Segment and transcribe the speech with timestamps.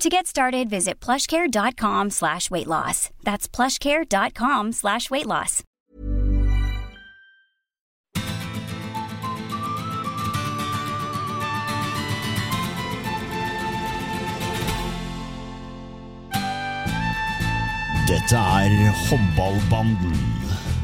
[0.00, 3.08] To get started, visit plushcare.com slash weight loss.
[3.24, 5.62] That's plushcare.com slash weight loss.
[18.06, 20.16] Dette er Håndballbanden.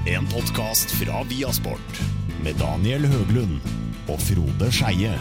[0.06, 2.02] En podkast fra Viasport.
[2.42, 3.60] Med Daniel Høglund
[4.08, 5.18] og Frode Skeie.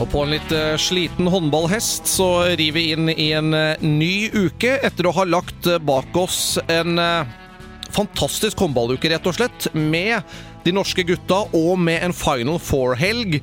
[0.00, 4.30] Og på en litt eh, sliten håndballhest så rir vi inn i en eh, ny
[4.32, 6.96] uke etter å ha lagt eh, bak oss en
[7.92, 9.68] fantastisk håndballuke, rett og slett.
[9.76, 10.24] Med
[10.64, 13.40] de norske gutta og med en Final Four-helg.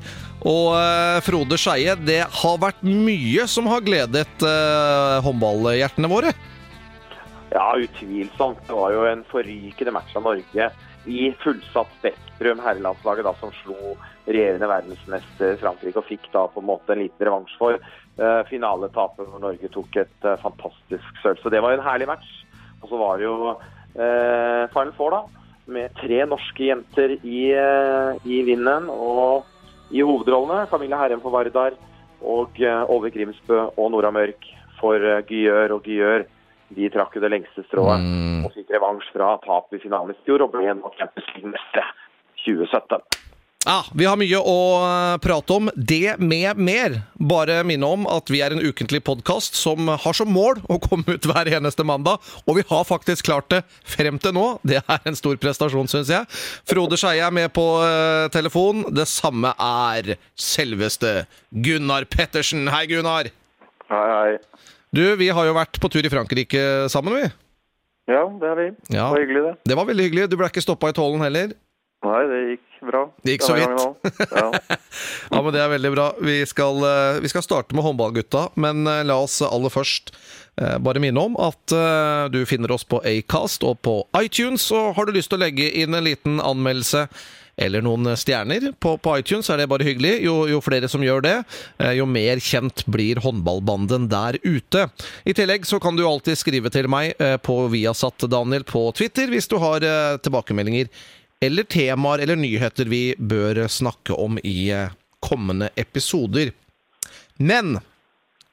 [0.48, 6.32] Og eh, Frode Skeie, det har vært mye som har gledet eh, håndballhjertene våre.
[7.50, 8.62] Ja, utvilsomt.
[8.68, 10.70] Det var jo en forrykende match av Norge
[11.10, 13.96] i fullsatt Spektrum, herrelandslaget da som slo
[14.30, 19.26] regjerende verdensmester Frankrike og fikk da på en måte en liten revansj for uh, finaletapet
[19.26, 21.42] hvor Norge tok et uh, fantastisk sølv.
[21.42, 22.30] Så det var en herlig match.
[22.80, 25.46] Og så var det jo uh, Final Four, da.
[25.70, 29.50] Med tre norske jenter i, uh, i vinden og
[29.90, 30.68] i hovedrollene.
[30.70, 31.78] Camilla Herrem for Vardar
[32.20, 32.58] og
[32.92, 34.44] Ove Grimsbø og Nora Mørk
[34.80, 36.26] for Gyør og Gyør.
[36.76, 38.49] De trakk jo det lengste strået Mm.
[38.74, 41.90] Revansj fra tapet i finalen i fjor og ble nå Champions League-mestere
[42.46, 43.20] 2017.
[43.68, 45.68] Ja, Vi har mye å eh, prate om.
[45.76, 46.94] Det med mer.
[47.20, 51.18] Bare minne om at vi er en ukentlig podkast som har som mål å komme
[51.18, 52.24] ut hver eneste mandag.
[52.48, 54.46] Og vi har faktisk klart det frem til nå.
[54.64, 56.40] Det er en stor prestasjon, syns jeg.
[56.72, 58.88] Frode Skeie er med på eh, telefon.
[58.96, 62.64] Det samme er selveste Gunnar Pettersen.
[62.72, 63.28] Hei, Gunnar.
[63.92, 64.66] Hei, hei.
[64.96, 67.49] Du, vi har jo vært på tur i Frankrike sammen, vi.
[68.10, 68.68] Ja, det er vi.
[68.90, 69.08] Ja.
[69.08, 69.56] Det var hyggelig, det.
[69.70, 70.30] Det var veldig hyggelig.
[70.32, 71.54] Du ble ikke stoppa i tollen heller.
[72.00, 73.02] Nei, det gikk bra.
[73.26, 74.28] Det gikk så vidt.
[74.32, 74.50] Ja.
[75.34, 76.06] Ja, men Det er veldig bra.
[76.24, 80.14] Vi skal, eh, vi skal starte med håndballgutta, men eh, la oss aller først
[80.58, 81.76] eh, bare minne om at
[82.34, 84.66] du finner oss på Acast og på iTunes.
[84.72, 87.06] Og har du lyst til å legge inn en liten anmeldelse
[87.60, 90.14] eller noen stjerner på, på iTunes, er det bare hyggelig.
[90.24, 91.36] Jo, jo flere som gjør det,
[91.84, 94.88] eh, jo mer kjent blir håndballbanden der ute.
[95.28, 99.32] I tillegg så kan du alltid skrive til meg eh, på Viasat Daniel på Twitter
[99.32, 100.88] hvis du har eh, tilbakemeldinger
[101.44, 104.72] eller temaer eller nyheter vi bør snakke om i
[105.24, 106.54] kommende episoder.
[107.40, 107.78] Men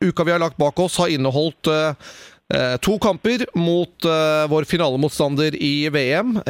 [0.02, 2.06] uka vi har lagt bak oss, har inneholdt eh,
[2.54, 4.10] eh, to kamper mot
[4.50, 6.40] vår finalemotstander i VM.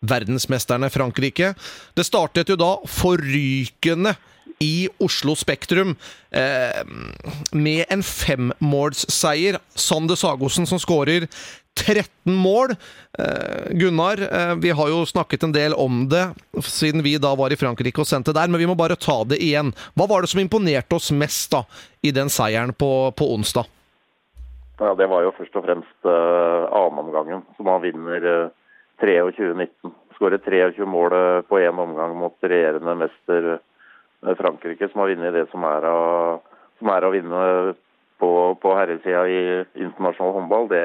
[0.00, 1.54] Verdensmesterne Frankrike.
[1.94, 4.14] Det startet jo da forrykende
[4.58, 5.94] i Oslo Spektrum
[6.30, 6.82] eh,
[7.52, 9.60] med en femmålsseier.
[9.74, 11.28] Sander Sagosen som skårer
[11.78, 12.74] 13 mål.
[13.18, 16.24] Eh, Gunnar, eh, vi har jo snakket en del om det
[16.66, 19.38] siden vi da var i Frankrike og sendte der, men vi må bare ta det
[19.42, 19.70] igjen.
[19.94, 21.62] Hva var det som imponerte oss mest da
[22.02, 23.70] i den seieren på, på onsdag?
[24.78, 28.52] ja, det var jo først og fremst uh, annenomgangen, som han vinner uh,
[29.00, 29.92] 23-19.
[30.14, 35.34] Skåret 23 mål eh, på én omgang mot regjerende mester eh, Frankrike, som har vunnet
[35.34, 36.40] det som er, av,
[36.80, 37.42] som er å vinne
[38.18, 38.30] på,
[38.62, 39.40] på herresida i
[39.78, 40.68] internasjonal håndball.
[40.72, 40.84] Det,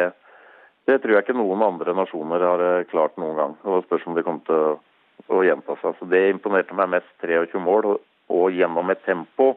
[0.89, 3.57] det tror jeg ikke noen andre nasjoner har eh, klart noen gang.
[3.63, 4.73] Det var spørs om det kommer til å,
[5.33, 5.97] å gjenta seg.
[5.97, 7.13] Så Det imponerte meg mest.
[7.23, 9.55] 23 mål, og, og gjennom et tempo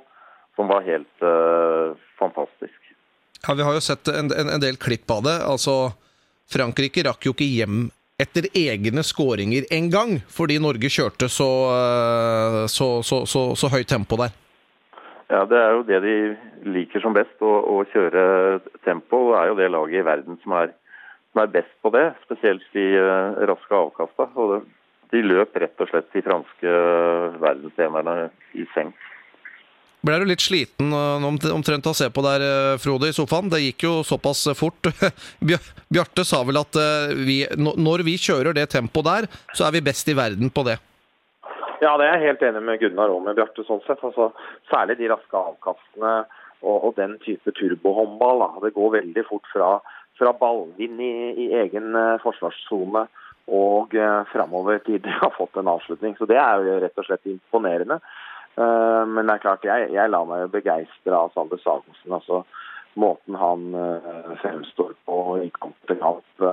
[0.57, 2.77] som var helt uh, fantastisk.
[3.45, 5.37] Ja, Vi har jo sett en, en, en del klipp av det.
[5.45, 5.93] Altså,
[6.49, 12.63] Frankrike rakk jo ikke hjem etter egne skåringer en gang, fordi Norge kjørte så, eh,
[12.73, 14.33] så, så, så, så høyt tempo der.
[15.29, 16.17] Ja, Det er jo det de
[16.71, 19.29] liker som best, å, å kjøre tempo.
[19.29, 20.73] og er jo det laget i verden som er,
[21.33, 24.31] som er best på det, spesielt de eh, raske avkasta.
[25.13, 28.89] De løp rett og slett de franske uh, verdensenerne i seng.
[30.05, 32.43] Ble du litt sliten omtrent av å se på der,
[32.83, 33.49] Frode, i sofaen?
[33.51, 34.91] Det gikk jo såpass fort.
[35.93, 36.79] Bjarte sa vel at
[37.17, 40.77] vi, når vi kjører det tempoet der, så er vi best i verden på det.
[41.83, 44.05] Ja, det er jeg helt enig med Gunnar og med Bjarte sånn sett.
[44.07, 44.31] Altså,
[44.71, 46.15] særlig de raske avkastene
[46.63, 48.47] og, og den type turbohåndball.
[48.63, 49.71] Det går veldig fort fra,
[50.21, 51.15] fra ballvinn i,
[51.47, 53.09] i egen forsvarssone
[53.47, 56.17] og eh, framover til de har fått en avslutning.
[56.19, 58.01] Så det er jo rett og slett imponerende.
[58.57, 62.17] Uh, men det er klart, jeg, jeg lar meg jo begeistre av Sander Sagosen.
[62.17, 62.43] Altså,
[62.97, 66.47] måten han uh, fremstår på i kamp til kamp.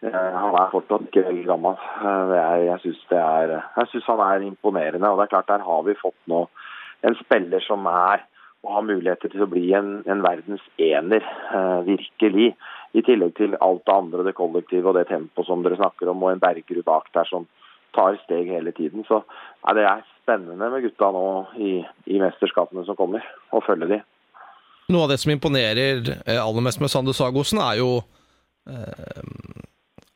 [0.00, 1.76] Eh, han er fortsatt ikke veldig gammel.
[2.00, 5.08] Eh, jeg, jeg syns han er imponerende.
[5.08, 6.46] og det er klart Der har vi fått nå
[7.04, 8.24] en spiller som er
[8.60, 12.50] og har muligheter til å bli en, en verdens ener, eh, virkelig.
[12.92, 16.24] I tillegg til alt det andre, det kollektive og det tempoet som dere snakker om,
[16.24, 17.46] og en Bergerud bak der som
[17.96, 19.04] tar steg hele tiden.
[19.08, 21.26] Så nei, det er spennende med gutta nå
[21.58, 21.74] i,
[22.10, 24.00] i mesterskapene som kommer, å følge de.
[24.90, 26.02] Noe av det som imponerer
[26.34, 27.90] aller mest med Sander Sagosen, er jo
[28.70, 29.22] eh,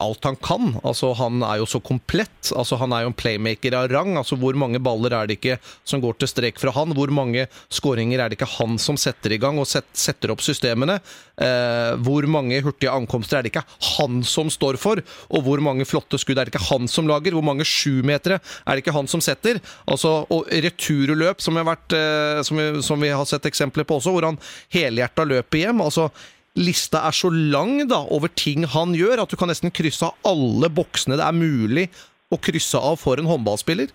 [0.03, 0.73] alt han kan.
[0.83, 2.51] Altså, han er jo så komplett.
[2.51, 4.17] Altså, han er jo en playmaker av rang.
[4.19, 6.95] Altså, hvor mange baller er det ikke som går til strek fra han?
[6.99, 10.43] Hvor mange skåringer er det ikke han som setter i gang og set, setter opp
[10.43, 10.99] systemene?
[11.39, 13.65] Eh, hvor mange hurtige ankomster er det ikke
[13.95, 15.03] han som står for?
[15.31, 17.39] Og hvor mange flotte skudd er det ikke han som lager?
[17.39, 19.63] Hvor mange sjumetere er det ikke han som setter?
[19.87, 24.43] Altså, og returløp, som, eh, som, som vi har sett eksempler på også, hvor han
[24.75, 25.87] helhjerta løper hjem.
[25.87, 26.11] altså
[26.59, 30.31] lista er så lang da, over ting han gjør, at du kan nesten krysse av
[30.31, 31.89] alle boksene det er mulig
[32.33, 33.93] å krysse av for en håndballspiller?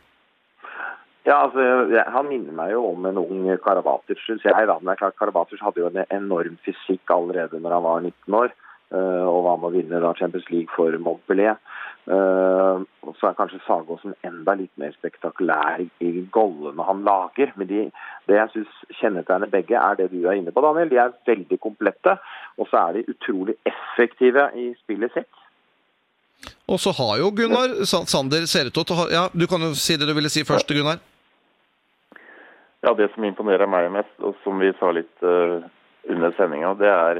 [1.27, 1.61] Ja, altså,
[2.09, 7.11] Han minner meg jo om en ung Karabatic, klart Karabatic hadde jo en enorm fysikk
[7.13, 8.55] allerede når han var 19 år.
[8.89, 11.59] Eh, og var med å vinne da Champions League for Montpellier.
[12.09, 12.81] Uh,
[13.19, 17.51] så er kanskje Sagåsen enda litt mer spektakulær i gollene han lager.
[17.59, 17.83] Men de,
[18.29, 20.89] det jeg syns kjennetegner begge, er det du er inne på, Daniel.
[20.89, 22.15] De er veldig komplette.
[22.57, 25.45] Og så er de utrolig effektive i spillet sitt.
[26.71, 29.73] Og så har jo Gunnar Sander ser ut til å ha Ja, du kan jo
[29.75, 31.01] si det du ville si først, Gunnar.
[32.85, 35.59] Ja, det som imponerer meg mest, og som vi sa litt uh,
[36.07, 37.19] under sendinga, det er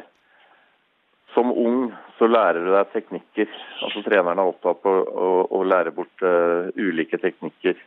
[1.33, 3.53] som ung så lærer du deg teknikker.
[3.85, 7.79] Altså Treneren er opptatt på å, å lære bort uh, ulike teknikker.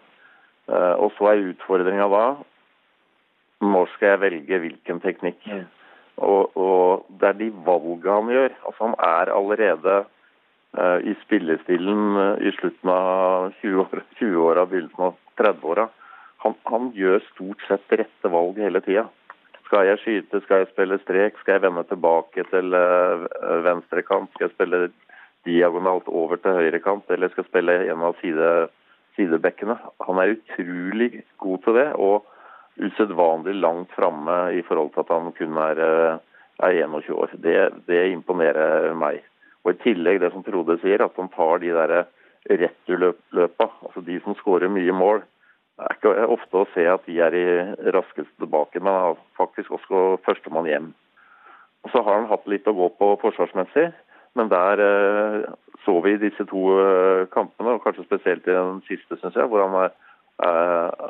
[0.70, 2.24] Uh, og så er utfordringa da
[3.62, 5.44] når skal jeg velge hvilken teknikk.
[5.46, 5.66] Mm.
[6.22, 8.56] Og, og, det er de valgene han gjør.
[8.66, 15.88] Altså Han er allerede uh, i spillestilen i slutten av 20-åra, 20 begynnelsen av 30-åra.
[16.42, 19.06] Han, han, gjør stort sett rette valg hele tida.
[19.72, 23.22] Skal jeg skyte, skal jeg spille strek, skal jeg vende tilbake til uh,
[23.64, 24.80] venstrekant, skal jeg spille
[25.48, 28.50] diagonalt over til høyrekant, eller skal jeg spille en av side,
[29.16, 29.78] sidebekkene.
[30.04, 32.28] Han er utrolig god til det, og
[32.84, 36.20] usedvanlig langt framme i forhold til at han kun er, eh,
[36.68, 37.32] er 21 år.
[37.40, 37.56] Det,
[37.88, 39.24] det, imponerer meg.
[39.64, 42.04] Og I tillegg det som Frode sier, at han tar de der
[42.60, 45.24] returløpa, altså de som skårer mye mål.
[45.78, 47.46] Det er ikke ofte å se at de er i
[47.96, 50.90] raskest tilbake, men er faktisk også førstemann hjem.
[51.82, 53.88] Og Så har han hatt litt å gå på forsvarsmessig,
[54.38, 55.48] men der eh,
[55.84, 59.64] så vi disse to eh, kampene, og kanskje spesielt i den siste, syns jeg, hvor
[59.64, 61.08] han eh,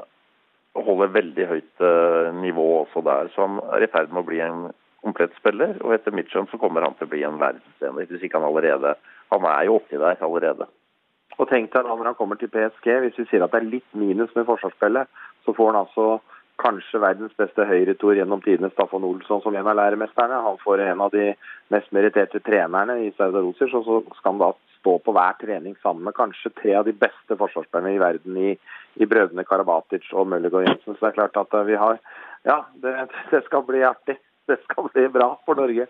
[0.79, 1.83] holder veldig høyt
[2.41, 3.29] nivå også der.
[3.35, 4.71] Så han er i ferd med å bli en
[5.03, 8.23] komplett spiller, og etter mitt skjønn så kommer han til å bli en verdensener, hvis
[8.25, 8.95] ikke han allerede
[9.33, 10.67] Han er jo oppi der allerede.
[11.39, 13.73] Og tenk deg da når han kommer til PSG, hvis vi sier at det er
[13.79, 15.09] litt minus med forsvarsspillet,
[15.47, 16.07] så får han altså
[16.63, 20.43] kanskje verdens beste høyretor gjennom tidene, Staffan Olsson, som en av læremesterne.
[20.45, 21.33] Han får en av de
[21.75, 24.51] mest meritterte trenerne i Sauda Rosic, og så skal han da
[24.83, 28.53] stå på hver trening sammen med kanskje tre av de beste forsvarsspillerne i verden i,
[29.01, 30.95] i brødrene Karabatic og Møllergård Jensen.
[30.95, 31.99] Så det er klart at vi har
[32.43, 32.93] Ja, det,
[33.31, 34.17] det skal bli artig.
[34.51, 35.87] Det skal bli bra for Norge.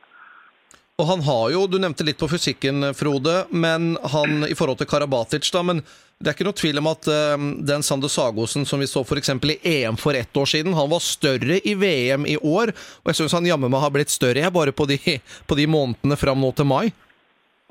[1.02, 4.86] Og han har jo, Du nevnte litt på fysikken, Frode, men han i forhold til
[4.86, 5.80] Karabatic da, men
[6.22, 9.32] det er ikke noe tvil om at uh, den Sander Sagosen som vi så f.eks.
[9.50, 12.70] i EM for ett år siden, han var større i VM i år.
[13.02, 15.00] Og jeg syns han jammen meg har blitt større jeg, bare på de,
[15.50, 16.92] på de månedene fram nå til mai.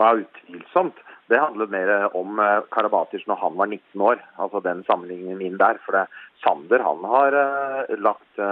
[0.01, 1.00] Ja, utvilsomt.
[1.31, 4.19] Det handlet mer om uh, Karabatic når han var 19 år.
[4.35, 5.79] Altså den sammenligningen min der.
[5.85, 6.09] For det,
[6.43, 8.43] Sander han har uh, lagt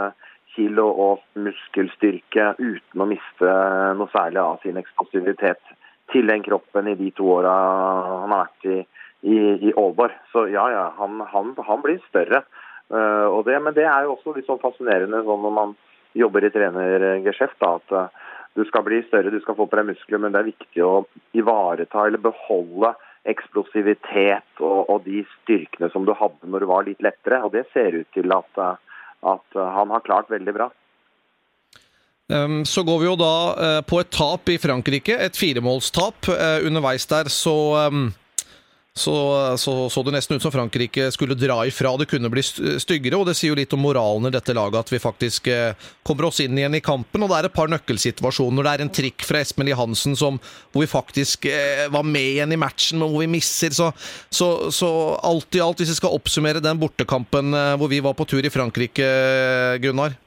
[0.59, 3.57] kilo og muskelstyrke uten å miste
[3.95, 5.75] noe særlig av sin eksplosivitet
[6.11, 8.79] til den kroppen i de to åra han har vært i,
[9.29, 9.37] i,
[9.69, 10.15] i Aalborg.
[10.33, 12.43] Så ja, ja, han, han, han blir større.
[12.89, 15.75] Uh, det, men det er jo også litt sånn fascinerende sånn når man
[16.17, 17.61] jobber i trenergeskjeft.
[17.67, 18.07] at uh,
[18.57, 21.05] Du skal bli større, du skal få på deg muskler, men det er viktig å
[21.37, 22.95] ivareta eller beholde
[23.29, 27.43] eksplosivitet og, og, de styrkene som du hadde når du var litt lettere.
[27.45, 28.73] og Det ser ut til at uh,
[29.25, 30.69] at han har klart veldig bra.
[32.69, 36.29] Så går vi jo da uh, på et tap i Frankrike, et firemålstap.
[36.29, 37.55] Uh, underveis der så,
[38.99, 39.15] så,
[39.61, 41.95] så, så det nesten ut som Frankrike skulle dra ifra.
[41.99, 44.93] Det kunne bli styggere, og det sier jo litt om moralen i dette laget at
[44.93, 45.71] vi faktisk uh,
[46.05, 47.23] kommer oss inn igjen i kampen.
[47.23, 48.67] Og det er et par nøkkelsituasjoner.
[48.67, 50.39] Det er en trikk fra Espen Lie Hansen som,
[50.73, 51.47] hvor vi faktisk
[51.93, 53.73] var med igjen i matchen, men hvor vi misser.
[53.73, 53.91] Så,
[54.29, 54.89] så,
[55.25, 58.51] alt i alt, hvis vi skal oppsummere den bortekampen hvor vi var på tur i
[58.53, 59.07] Frankrike,
[59.83, 60.17] Gunnar?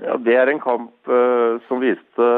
[0.00, 2.28] Ja, Det er en kamp uh, som viste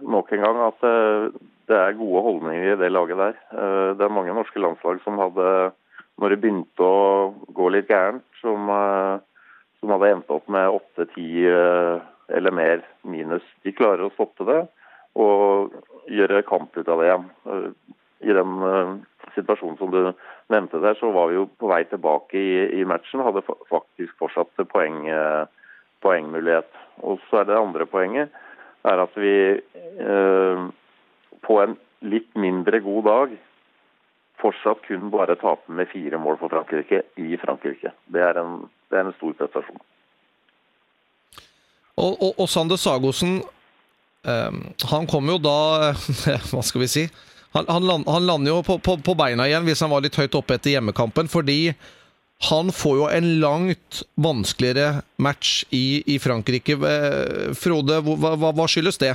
[0.00, 1.32] nok en gang at uh,
[1.70, 3.36] det er gode holdninger i det laget der.
[3.54, 5.46] Uh, det er mange norske landslag som hadde,
[6.20, 8.68] når det begynte å gå litt gærent, som,
[9.80, 13.46] som hadde endt opp med åtte-ti eller mer minus.
[13.64, 14.58] De klarer å stoppe det
[15.20, 15.72] og
[16.12, 17.24] gjøre kamp ut av det igjen.
[18.20, 18.52] I den
[19.34, 20.00] situasjonen som du
[20.52, 23.24] nevnte der, så var vi jo på vei tilbake i, i matchen.
[23.24, 25.00] Hadde faktisk fortsatt poeng,
[26.04, 26.68] poengmulighet.
[27.00, 28.36] Og så er det andre poenget
[28.88, 29.34] er at vi
[30.00, 30.62] eh,
[31.46, 33.38] på en litt mindre god dag
[34.40, 37.92] fortsatt kun bare tape med fire mål for Frankrike i Frankrike.
[38.12, 39.80] Det er en, det er en stor prestasjon.
[42.00, 43.40] Og, og, og Sander Sagosen,
[44.24, 44.60] eh,
[44.92, 45.92] han kom jo da
[46.50, 47.06] Hva skal vi si?
[47.52, 50.16] Han, han, land, han lander jo på, på, på, beina igjen hvis han var litt
[50.16, 51.28] høyt oppe etter hjemmekampen.
[51.28, 51.74] fordi
[52.48, 56.78] han får jo en langt vanskeligere match i, i Frankrike.
[56.78, 59.10] Frode, Frode, hva, hva, skyldes det?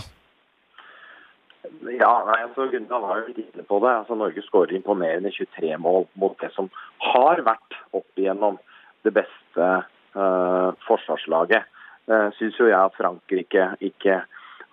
[1.99, 3.91] Ja, nei, altså Gunnar var jo litt inne på det.
[4.01, 6.69] Altså, Norge skårer imponerende 23 mål mot det som
[7.11, 8.57] har vært opp igjennom
[9.05, 9.67] det beste
[10.17, 11.67] uh, forsvarslaget.
[12.09, 14.21] Uh, Syns jo jeg at Frankrike ikke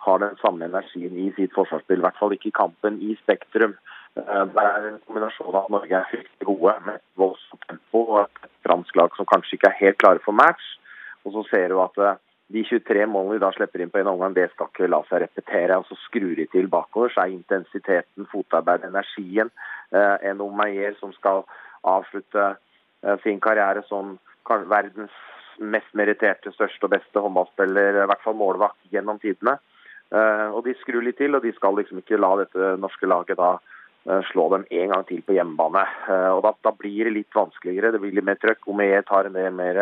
[0.02, 2.00] har den samme energien i sitt forsvarsspill.
[2.00, 3.76] I hvert fall ikke i kampen i Spektrum.
[4.18, 8.18] Uh, det er en kombinasjon av at Norge er fryktelig gode med voldsomt tempo og
[8.24, 10.64] et fransk lag som kanskje ikke er helt klare for match.
[11.22, 12.16] Og så ser du at uh,
[12.52, 15.24] de 23 målene vi da slipper inn på en omgang, det skal ikke la seg
[15.24, 15.78] repetere.
[15.78, 17.12] og Så skrur de til bakover.
[17.12, 19.50] Så er intensiteten, fotarbeid, energien.
[19.92, 21.44] eh, en Omeier som skal
[21.84, 22.56] avslutte
[23.24, 25.10] sin karriere som verdens
[25.58, 29.58] mest meritterte, største og beste håndballspiller, i hvert fall målvakt, gjennom tidene.
[30.54, 33.58] Og De skrur litt til, og de skal liksom ikke la dette norske laget da
[34.02, 35.82] Eh, slå dem en gang til på hjemmebane.
[36.10, 37.92] Eh, og da, da, blir det litt vanskeligere.
[37.94, 38.66] Det blir litt mer trøkk.
[38.72, 39.78] Omeyer tar del mer,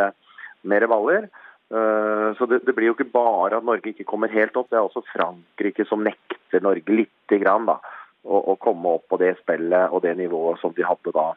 [0.68, 1.30] mer baller.
[1.70, 4.78] Eh, så det, det, blir jo ikke bare at Norge ikke kommer helt opp, det
[4.80, 7.76] er også Frankrike som nekter Norge lite grann da,
[8.26, 11.28] å, å, komme opp på det spillet og det nivået som de hadde da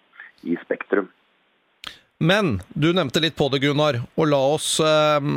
[0.50, 1.12] i Spektrum.
[2.24, 4.00] Men du nevnte litt på det, Gunnar.
[4.18, 5.30] Og la oss eh,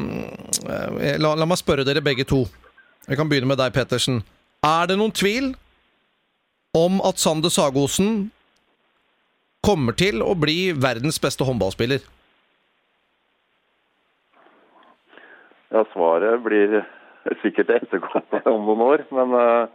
[1.21, 2.45] la, la meg spørre dere begge to.
[3.07, 4.23] Vi kan begynne med deg, Pettersen.
[4.65, 5.53] Er det noen tvil
[6.77, 8.31] om at Sander Sagosen
[9.67, 12.01] kommer til å bli verdens beste håndballspiller?
[15.75, 16.85] Ja, svaret blir
[17.43, 19.05] sikkert etterkommet om noen år.
[19.15, 19.69] Men eh,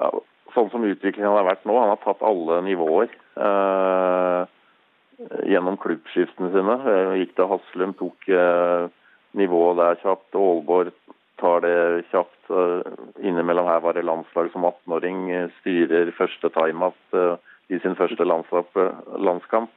[0.00, 0.10] ja,
[0.54, 4.42] sånn som utviklingen har vært nå, han har tatt alle nivåer eh,
[5.48, 6.76] gjennom klubbskiftene sine.
[6.92, 8.88] Eh, gikk til Haslum, tok eh,
[9.40, 10.36] nivået der kjapt.
[10.36, 10.92] Aalborg
[11.40, 11.76] tar det
[12.10, 12.36] kjapt.
[13.22, 17.36] Innimellom her var det landslag som 18-åring eh, styrer første timeout eh,
[17.70, 19.72] i sin første landskamp.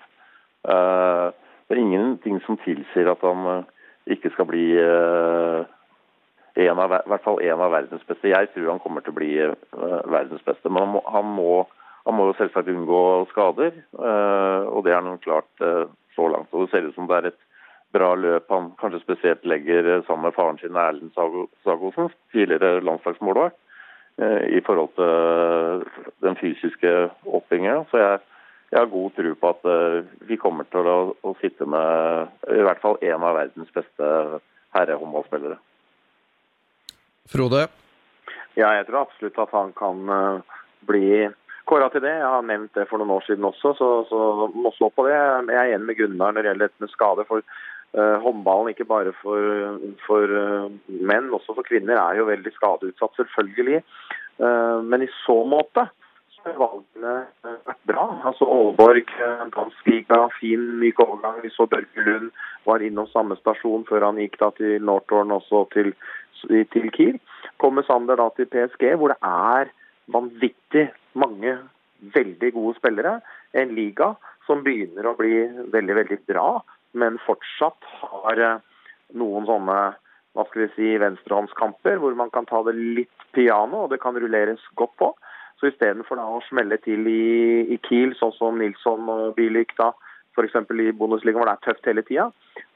[0.67, 1.27] Eh,
[1.63, 3.63] det er ingenting som tilsier at han
[4.12, 5.65] ikke skal bli en
[6.79, 8.31] av, i hvert fall en av verdens beste.
[8.31, 9.33] Jeg tror han kommer til å bli
[10.12, 10.69] verdens beste.
[10.69, 11.51] Men han må, han må,
[12.03, 15.53] han må selvsagt unngå skader, og det har han klart
[16.15, 16.51] så langt.
[16.51, 17.41] Og Det ser ut som det er et
[17.93, 23.57] bra løp han kanskje spesielt legger eh, sammen med faren sin Erlend Sagosen, tidligere landslagsmålvakt,
[24.22, 25.75] eh, i forhold til eh,
[26.25, 26.93] den fysiske
[27.25, 27.83] oppbygginga.
[27.91, 28.15] Så jeg,
[28.73, 29.67] jeg, har god tro på at
[30.25, 34.09] vi kommer til å, å sitte med i hvert fall en av verdens beste
[34.73, 35.59] herrehåndballspillere.
[37.29, 37.67] Frode?
[38.57, 40.01] Ja, jeg tror absolutt at han kan
[40.89, 41.29] bli
[41.69, 42.15] kåra til det.
[42.17, 45.13] Jeg har nevnt det for noen år siden også, så, så må slå på det.
[45.15, 47.27] Jeg er enig med Gunnar når det gjelder dette med skade.
[47.29, 47.45] for
[47.93, 53.13] Uh, håndballen, ikke bare for, for uh, menn, også for kvinner, er jo veldig skadeutsatt,
[53.19, 53.83] selvfølgelig.
[54.41, 55.83] Uh, men i så måte
[56.45, 58.07] valgene vært bra.
[58.29, 59.13] Altså Aalborg,
[59.55, 61.39] dansk liga, fin, myk overgang.
[61.43, 62.31] Vi så Børge Lund
[62.67, 65.93] var innom samme stasjon før han gikk da til Northorn, også til,
[66.43, 67.19] til Kiel.
[67.62, 69.71] Kommer Sander da til PSG, hvor det er
[70.12, 71.57] vanvittig mange
[72.13, 73.17] veldig gode spillere.
[73.55, 74.13] En liga
[74.47, 76.47] som begynner å bli veldig, veldig bra
[76.93, 78.63] men fortsatt har eh,
[79.17, 79.77] noen sånne
[80.33, 84.17] hva skal vi si, venstrehåndskamper hvor man kan ta det litt piano, og det kan
[84.17, 85.12] rulleres godt på.
[85.63, 89.93] Så istedenfor å smelle til i, i Kiel, sånn som Nilsson og Bilik da,
[90.36, 90.58] f.eks.
[90.60, 92.25] i Bundesliga hvor det er tøft hele tida,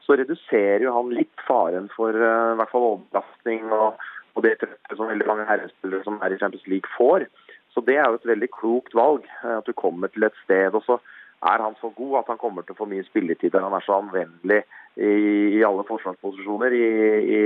[0.06, 4.00] så reduserer jo han litt faren for uh, i hvert fall overbelastning og,
[4.38, 7.28] og det trøkket som veldig mange herrespillere som er i Champions League får.
[7.76, 9.28] Så det er jo et veldig klokt valg.
[9.44, 11.02] At du kommer til et sted, og så
[11.44, 13.60] er han så god at han kommer til å få mye spilletid.
[13.60, 14.64] Han er så anvendelig
[14.96, 15.12] i,
[15.60, 16.88] i alle forsvarsposisjoner, i,
[17.36, 17.42] i,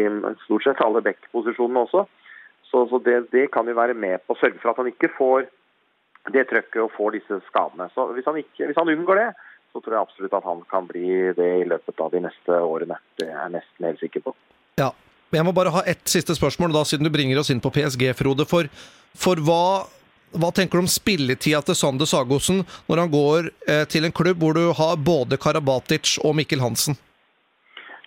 [0.46, 2.06] stort sett alle back-posisjonene også.
[2.72, 5.50] Så, så det, det, kan vi være med på sørge for at han ikke får
[6.32, 7.90] det trøkket og får disse skadene.
[7.96, 9.30] Så hvis han, ikke, hvis han unngår det,
[9.72, 12.98] så tror jeg absolutt at han kan bli det i løpet av de neste årene.
[13.20, 14.36] Det er jeg nesten helt sikker på.
[14.80, 14.92] Ja,
[15.32, 18.10] Jeg må bare ha ett siste spørsmål, da, siden du bringer oss inn på PSG,
[18.20, 18.44] Frode.
[18.44, 18.68] For,
[19.16, 19.88] for hva,
[20.36, 24.44] hva, tenker du om spilletida til Sander Sagosen når han går eh, til en klubb
[24.44, 27.00] hvor du har både Karabatic og Mikkel Hansen?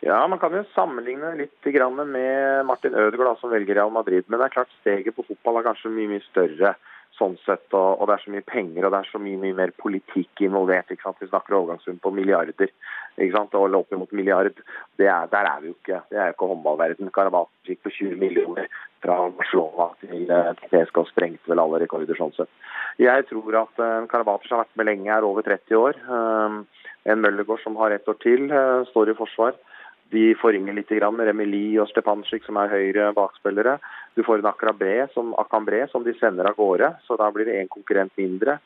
[0.04, 4.24] Ja, Man kan jo sammenligne litt med Martin Ødegaard, som velger Real Madrid.
[4.28, 6.74] Men det er klart steget på fotball er kanskje mye mye større
[7.14, 9.56] sånn sett, og, og, det er så mye penger og det er så mye, mye
[9.56, 10.90] mer politikk involvert.
[10.90, 11.20] ikke sant?
[11.22, 12.72] Vi snakker overgangssum på milliarder,
[13.16, 13.54] ikke sant?
[13.54, 14.60] Og opp mot milliard.
[14.98, 16.00] Er, der er vi jo ikke.
[16.10, 17.12] Det er jo ikke håndballverden.
[17.14, 18.68] Karabatic gikk på 20 millioner
[19.04, 22.50] fra Barcelona til, eh, og sprengte vel alle rekorder sånn sett.
[23.00, 26.00] Jeg tror at uh, Karabatic har vært med lenge, er over 30 år.
[26.08, 29.54] Uh, en Møllergård som har ett år til, uh, står i forsvar.
[30.12, 33.78] De forringer litt med Remili og Stepancic, som er høyre bakspillere.
[34.14, 37.60] Du får en akrabé som, Akambre, som de sender av gårde, så da blir det
[37.60, 38.58] én konkurrent mindre.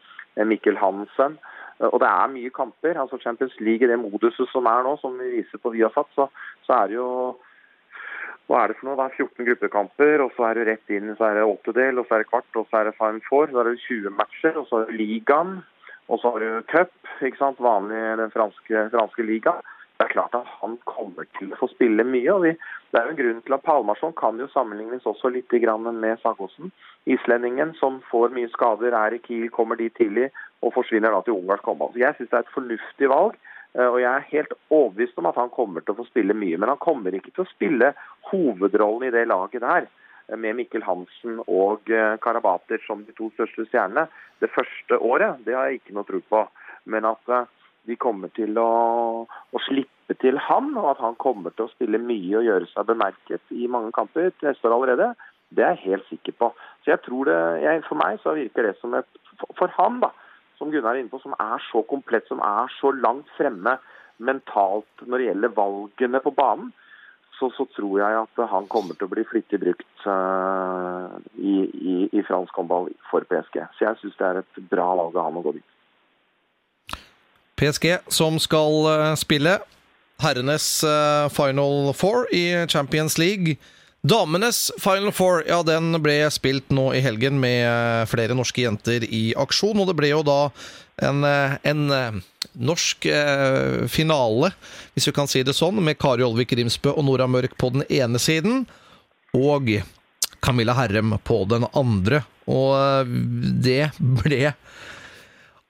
[0.45, 1.39] Mikkel Hansen.
[1.79, 2.99] Og det er mye kamper.
[2.99, 6.29] altså Champions League i det moduset som er nå, som vi viser på Viasat, så,
[6.67, 7.11] så er det jo
[8.49, 8.97] hva er det for noe?
[8.97, 12.07] Det er 14 gruppekamper, og så er det rett inn, så er det åttedel, og
[12.09, 13.51] så er det kvart, og så er det Final Four.
[13.53, 15.59] Så er det 20 matcher, og så er det ligaen,
[16.09, 20.35] og så har du cup, ikke sant, vanlig den franske, franske ligaen det er klart
[20.39, 22.31] at han kommer til å få spille mye.
[22.31, 22.53] og vi,
[22.91, 26.71] Det er jo en grunn til at Palmarsson kan jo sammenlignes også litt med Sagosen.
[27.07, 30.31] Islendingen som får mye skader, er i Kiel, kommer dit tidlig
[30.63, 31.93] og forsvinner da til ungarsk håndball.
[31.97, 33.35] Jeg syns det er et fornuftig valg.
[33.75, 36.57] Eh, og jeg er helt overbevist om at han kommer til å få spille mye.
[36.57, 37.93] Men han kommer ikke til å spille
[38.31, 39.89] hovedrollen i det laget der
[40.29, 44.07] eh, med Mikkel Hansen og eh, Karabater som de to største stjernene.
[44.39, 46.47] Det første året, det har jeg ikke noe tro på.
[46.87, 47.35] Men at
[47.89, 48.71] de kommer til å,
[49.25, 52.89] å, slippe til han, og at han kommer til å spille mye og gjøre seg
[52.89, 55.13] bemerket i mange kamper til neste år allerede,
[55.57, 56.51] det er jeg helt sikker på.
[56.85, 59.09] Så jeg tror det, jeg, For meg så virker det som et
[59.57, 60.11] For han, da,
[60.59, 63.79] som Gunnar er inne på, som er så komplett, som er så langt fremme
[64.19, 66.73] mentalt når det gjelder valgene på banen,
[67.39, 71.97] så, så tror jeg at han kommer til å bli flittig brukt uh, i, i,
[72.11, 73.61] i fransk håndball for PSG.
[73.79, 75.78] Så jeg syns det er et bra valg av han å gå dit.
[77.59, 79.59] PSG som skal eh, spille
[80.23, 83.57] herrenes eh, Final Four i Champions League.
[84.01, 89.07] Damenes Final Four ja, den ble spilt nå i helgen med eh, flere norske jenter
[89.07, 89.79] i aksjon.
[89.79, 90.41] Og det ble jo da
[90.99, 91.83] en, en
[92.59, 93.07] norsk
[93.87, 94.49] finale,
[94.97, 97.85] hvis vi kan si det sånn, med Kari Olvik Rimsbø og Nora Mørk på den
[97.87, 98.65] ene siden.
[99.39, 99.71] Og
[100.43, 102.25] Camilla Herrem på den andre.
[102.51, 103.07] Og
[103.63, 104.57] det ble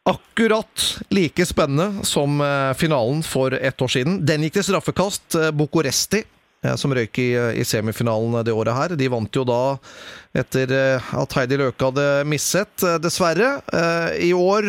[0.09, 4.27] akkurat like spennende som eh, finalen for ett år siden.
[4.27, 5.35] Den gikk til straffekast.
[5.35, 6.23] Eh, Bucuresti,
[6.65, 7.31] eh, som røyk i,
[7.61, 9.77] i, semifinalen det året her, de vant jo da
[10.39, 13.59] etter at Heidi Løke hadde misset, dessverre.
[14.21, 14.69] I år,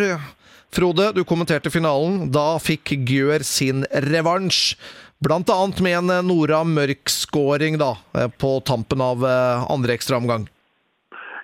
[0.74, 2.30] Frode, du kommenterte finalen.
[2.32, 4.78] Da fikk Gjør sin revansj.
[5.20, 7.76] Blant annet med en Nora Mørk-skåring
[8.39, 10.48] på tampen av andre ekstraomgang.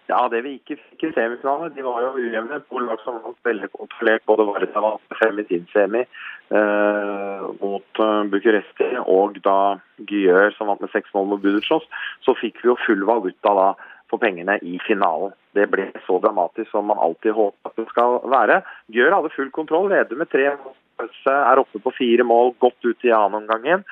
[0.07, 2.59] Ja, det vi ikke fikk i semifinalen, de var jo ujevne.
[2.69, 4.25] To som vant veldig kontrollert.
[4.29, 9.77] Både Varda vant fem i sin semi eh, mot eh, Bucuresti, og da
[10.11, 11.85] Gyør som vant med seks mål mot Budutsjos.
[12.25, 13.67] Så fikk vi jo full valuta da
[14.11, 15.33] for pengene i finalen.
[15.57, 18.61] Det ble så dramatisk som man alltid håper at det skal være.
[18.93, 20.75] Gyør hadde full kontroll, leder med tre mål,
[21.31, 23.85] er oppe på fire mål, godt ut i annen omgang.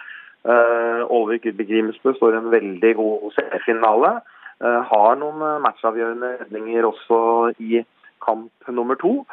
[0.44, 4.18] Uh, Olvik Grimsbø står i en veldig god finale.
[4.62, 7.18] Eh, har noen eh, matchavgjørende redninger også
[7.64, 7.82] i
[8.24, 9.24] kamp nummer to.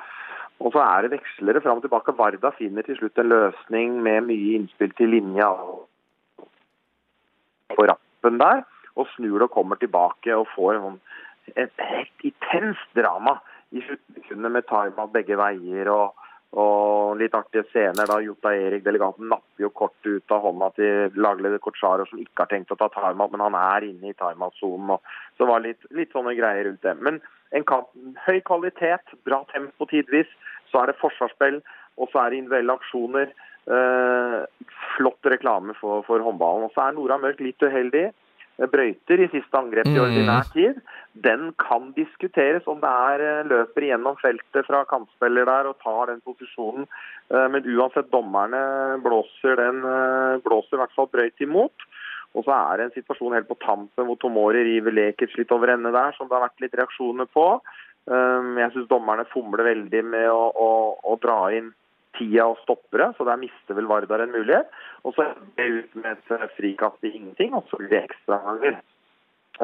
[0.60, 2.16] Og så er det vekslere fram og tilbake.
[2.16, 5.48] Varda finner til slutt en løsning med mye innspill til linja
[7.70, 8.64] på rappen der,
[8.98, 10.80] og snur og kommer tilbake og får
[11.56, 13.38] et helt intenst drama
[13.70, 15.88] i sluttsekundene med timeout begge veier.
[15.88, 16.14] og
[16.58, 21.20] og litt artige scener da Jota Erik, delegaten, napper jo kortet ut av hånda til
[21.22, 24.96] lagleder Kotsjaro, som ikke har tenkt å ta timeout, men han er inne i timeout-sonen.
[25.36, 26.96] Så det var litt, litt, sånne greier rundt det.
[26.98, 27.20] Men
[27.54, 27.92] en kamp,
[28.26, 30.30] høy kvalitet, bra tempo tidvis.
[30.72, 31.60] Så er det forsvarsspill,
[32.02, 33.30] og så er det individuelle aksjoner.
[33.70, 36.66] Eh, flott reklame for, for håndballen.
[36.66, 38.08] Og så er Nora Mørk litt uheldig.
[38.68, 40.02] Brøyter i siste angrep i Mm.
[40.04, 40.80] ordinær tid.
[41.14, 46.06] Den kan diskuteres om det er eh, løper gjennom feltet fra kantspiller der og tar
[46.06, 46.86] den posisjonen.
[47.30, 51.72] Eh, Men uansett, dommerne blåser den eh, blåser i hvert fall brøyt imot.
[52.34, 55.68] Og så er det en situasjon helt på tampen hvor Tomori river Lekic litt over
[55.68, 57.60] ende der, som det har vært litt reaksjoner på.
[58.06, 60.70] Jeg syns dommerne fomler veldig med å, å,
[61.04, 61.74] å dra inn
[62.18, 64.70] tida og stoppere, så der mister vel Vardar en mulighet.
[65.04, 68.80] Og så ut med et eh, frikast i ingenting, og så blir det ekstraganger.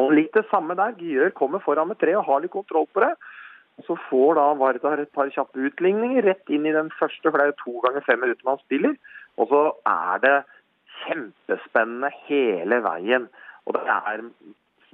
[0.01, 0.97] Og litt det samme der.
[1.01, 3.15] Gyør kommer foran med tre og har litt kontroll på det.
[3.77, 7.37] Og Så får da Vardar et par kjappe utligninger rett inn i den første, for
[7.37, 8.95] det er jo to ganger fem minutter man spiller.
[9.37, 10.37] Og så er det
[11.05, 13.29] kjempespennende hele veien.
[13.67, 14.25] Og det er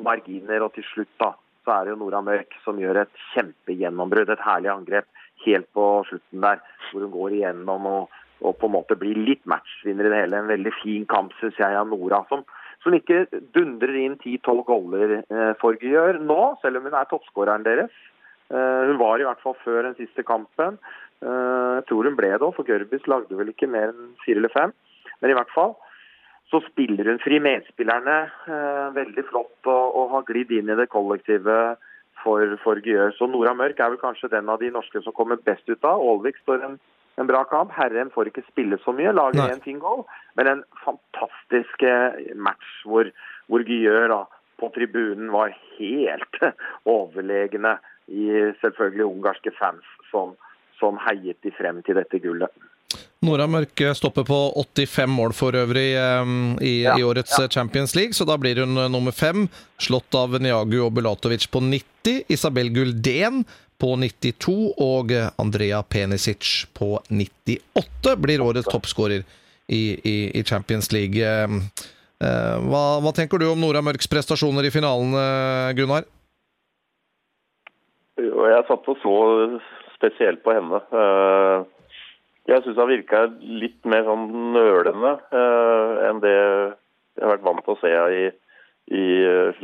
[0.03, 4.33] marginer, og til slutt da, så er det jo Nora Mørk som gjør et kjempegjennombrudd.
[4.35, 8.77] Et herlig angrep helt på slutten der, hvor hun går igjennom og, og på en
[8.77, 10.43] måte blir litt matchvinner i det hele.
[10.43, 12.25] En veldig fin kamp, syns jeg, av Nora.
[12.31, 12.45] som
[12.83, 17.63] som ikke dundrer inn 10-12 goller eh, for Gjør nå, selv om hun er toppskåreren
[17.67, 17.95] deres.
[18.51, 20.81] Eh, hun var i hvert fall før den siste kampen.
[21.23, 24.43] Eh, jeg tror hun ble det òg, for Gørbis lagde vel ikke mer enn fire
[24.43, 24.75] eller fem.
[25.23, 25.77] Men i hvert fall
[26.51, 28.19] så spiller hun fri medspillerne
[28.51, 31.77] eh, veldig flott og, og har glidd inn i det kollektive
[32.23, 33.15] for, for Gjør.
[33.19, 36.03] Så Nora Mørk er vel kanskje den av de norske som kommer best ut av.
[36.03, 36.79] Aalvik står en,
[37.21, 37.75] en bra kamp.
[37.77, 40.05] Herrem får ikke spille så mye, lager én en fin goal.
[40.39, 43.11] Men en fantastisk eh, match hvor,
[43.51, 44.23] hvor Gjør da,
[44.63, 46.43] på tribunen var helt
[46.97, 47.79] overlegne
[48.13, 48.29] i
[48.61, 50.37] selvfølgelig ungarske fans som,
[50.79, 52.51] som heiet de frem til dette gullet.
[53.23, 54.39] Nora Mørk stopper på
[54.75, 57.49] 85 mål for øvrig eh, i, Ja, i årets ja.
[57.49, 59.47] Champions League, så da blir hun eh, nummer fem.
[59.79, 63.45] Slått av Niagu og Bulatovic på 90, Isabel Guldén
[63.83, 69.23] på 92 og eh, Andrea Penisic på 98 blir årets toppskårer
[69.67, 71.23] i, i, i Champions League.
[71.23, 71.47] Eh,
[72.23, 76.11] eh, hva, hva tenker du om Nora Mørks prestasjoner i finalen, eh, Gunnar?
[78.19, 79.15] Jeg satt og så
[79.95, 80.83] spesielt på henne.
[82.53, 87.65] Jeg syns han virka litt mer sånn nølende eh, enn det jeg har vært vant
[87.65, 88.29] til å se i,
[88.97, 89.07] i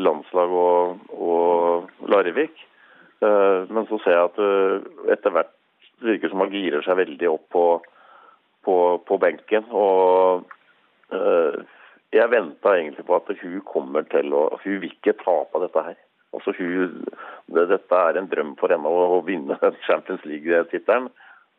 [0.00, 2.64] landslag og, og Larvik.
[3.20, 5.54] Eh, Men så ser jeg at uh, etter hvert
[6.04, 7.64] virker som han girer seg veldig opp på,
[8.66, 8.76] på,
[9.08, 9.64] på benken.
[9.74, 10.44] Og
[11.10, 11.56] eh,
[12.14, 15.98] jeg venta egentlig på at hun kommer til å Hun vil ikke tape dette her.
[16.36, 17.00] Altså hun,
[17.50, 21.10] det, Dette er en drøm for henne å, å vinne Champions League-tittelen.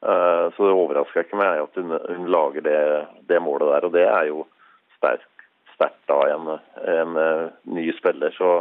[0.02, 2.82] Eh, så det overrasker ikke meg at hun, hun lager det,
[3.28, 3.88] det målet der.
[3.88, 4.46] Og det er jo
[4.98, 6.52] sterkt av en,
[6.94, 8.34] en eh, ny spiller.
[8.36, 8.52] Så,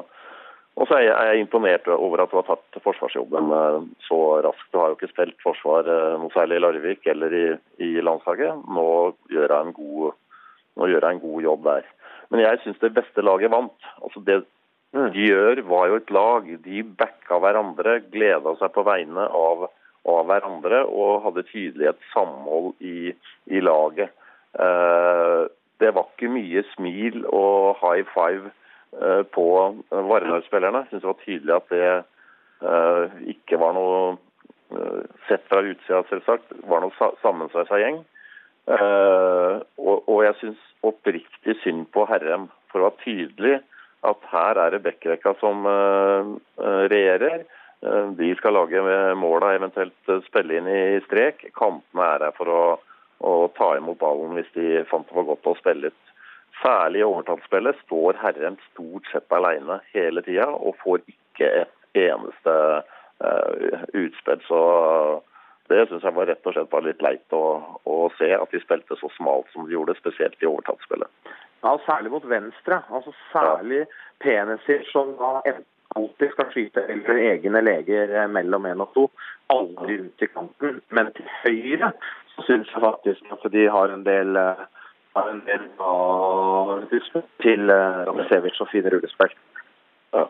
[0.78, 4.20] og så er jeg, er jeg imponert over at du har tatt forsvarsjobben eh, så
[4.46, 4.70] raskt.
[4.72, 7.46] Du har jo ikke spilt forsvar noe særlig i Larvik eller i,
[7.86, 8.66] i landslaget.
[8.74, 8.88] Nå
[9.30, 10.20] gjør jeg en god,
[10.78, 11.90] nå gjør jeg en god jobb der.
[12.28, 13.90] Men jeg syns det beste laget vant.
[14.02, 14.42] Altså det
[14.92, 16.46] de gjør, var jo et lag.
[16.64, 19.66] De backa hverandre, gleda seg på vegne av,
[20.08, 23.12] av hverandre og hadde tydelig et samhold i,
[23.52, 24.14] i laget.
[24.58, 25.44] Eh,
[25.78, 28.50] det var ikke mye smil og high five
[28.98, 29.46] eh, på
[29.90, 30.84] Vardar-spillerne.
[30.86, 34.00] Jeg syns det var tydelig at det eh, ikke var noe
[34.74, 38.02] eh, Sett fra utsida, selvsagt, var noe sa sammensveisa gjeng.
[38.68, 43.54] Eh, og, og jeg syns oppriktig synd på Herrem, for det var tydelig
[44.08, 47.46] at her er det Bekkerekka som eh, eh, regjerer.
[47.88, 51.46] Eh, De skal lage måla, eventuelt eh, spille inn i strek.
[51.56, 52.62] Kantene er her for å,
[53.24, 56.14] å ta imot ballen hvis de fant det for godt å spille ut.
[56.62, 62.54] Særlig i overtallsspillet står Herrem stort sett alene hele tida og får ikke et eneste
[63.22, 64.42] uh, utspill.
[64.48, 64.58] Så
[65.70, 67.44] det syns jeg var rett og slett bare litt leit å,
[67.86, 71.30] å se, at de spilte så smalt som de gjorde, spesielt i overtallsspillet.
[71.62, 72.82] Ja, særlig mot venstre.
[72.90, 73.84] Altså Særlig
[74.24, 75.66] Penesic, som da enten
[75.98, 79.06] alltid skal skyte eller egne leger eh, mellom én og to.
[79.52, 80.80] Aldri ut i kanten.
[80.94, 81.92] Men til høyre
[82.46, 84.66] syns jeg faktisk at de har en del eh,
[85.18, 85.64] har en del
[87.42, 89.32] til uh, og fine rullespill.
[90.14, 90.26] Ja.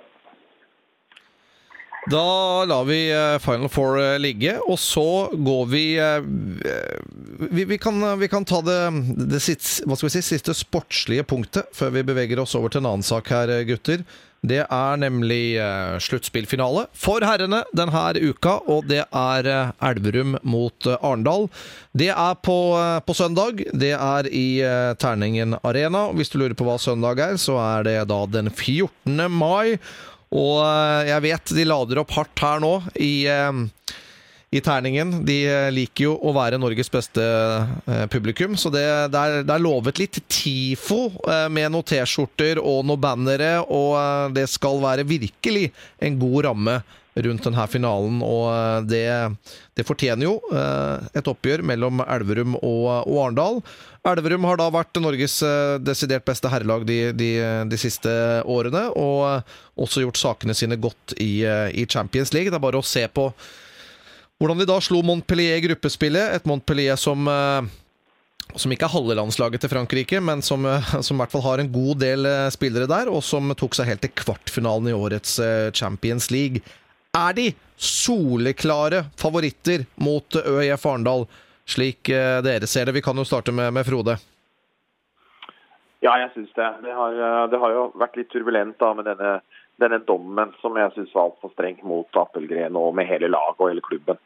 [2.09, 6.23] Da lar vi eh, Final Four eh, ligge, og så går vi eh,
[7.39, 8.79] Vi, vi, kan, vi kan ta det,
[9.31, 13.31] det siste, si, siste sportslige punktet før vi beveger oss over til en annen sak
[13.31, 14.03] her, gutter.
[14.47, 20.87] Det er nemlig eh, sluttspillfinale for herrene denne uka, og det er eh, Elverum mot
[20.87, 21.49] eh, Arendal.
[21.91, 22.59] Det er på,
[23.03, 23.65] på søndag.
[23.75, 24.63] Det er i
[25.03, 26.09] Terningen Arena.
[26.15, 29.27] Hvis du lurer på hva søndag er, så er det da den 14.
[29.33, 29.79] mai.
[30.29, 30.61] Og
[31.09, 33.25] jeg vet de lader opp hardt her nå i,
[34.51, 35.11] i terningen.
[35.29, 35.39] De
[35.75, 37.25] liker jo å være Norges beste
[38.13, 41.01] publikum, så det, det, er, det er lovet litt TIFO
[41.53, 45.69] med noen T-skjorter og noen bannere, og det skal være virkelig
[46.01, 46.79] en god ramme
[47.25, 49.05] rundt denne finalen, og det,
[49.77, 50.35] det fortjener jo
[51.17, 53.63] et oppgjør mellom Elverum og, og Arendal.
[54.09, 55.41] Elverum har da vært Norges
[55.85, 57.31] desidert beste herrelag de, de,
[57.69, 58.13] de, siste
[58.49, 62.53] årene, og også gjort sakene sine godt i, i Champions League.
[62.53, 63.31] Det er bare å se på
[64.39, 67.29] hvordan de da slo Montpellier i gruppespillet, et Montpellier som
[68.57, 70.65] som ikke er halve landslaget til Frankrike, men som,
[71.05, 74.01] som, i hvert fall har en god del spillere der, og som tok seg helt
[74.01, 75.35] til kvartfinalen i årets
[75.77, 76.63] Champions League.
[77.13, 81.27] Er de soleklare favoritter mot ØIF Arendal,
[81.69, 82.97] slik dere ser det?
[82.97, 84.17] Vi kan jo starte med, med Frode.
[86.05, 86.69] Ja, jeg syns det.
[86.85, 87.17] Det har,
[87.51, 89.39] det har, jo vært litt turbulent da med denne,
[89.79, 93.71] denne dommen som jeg syns var altfor streng mot Appelgren og med hele laget og
[93.71, 94.19] hele klubben.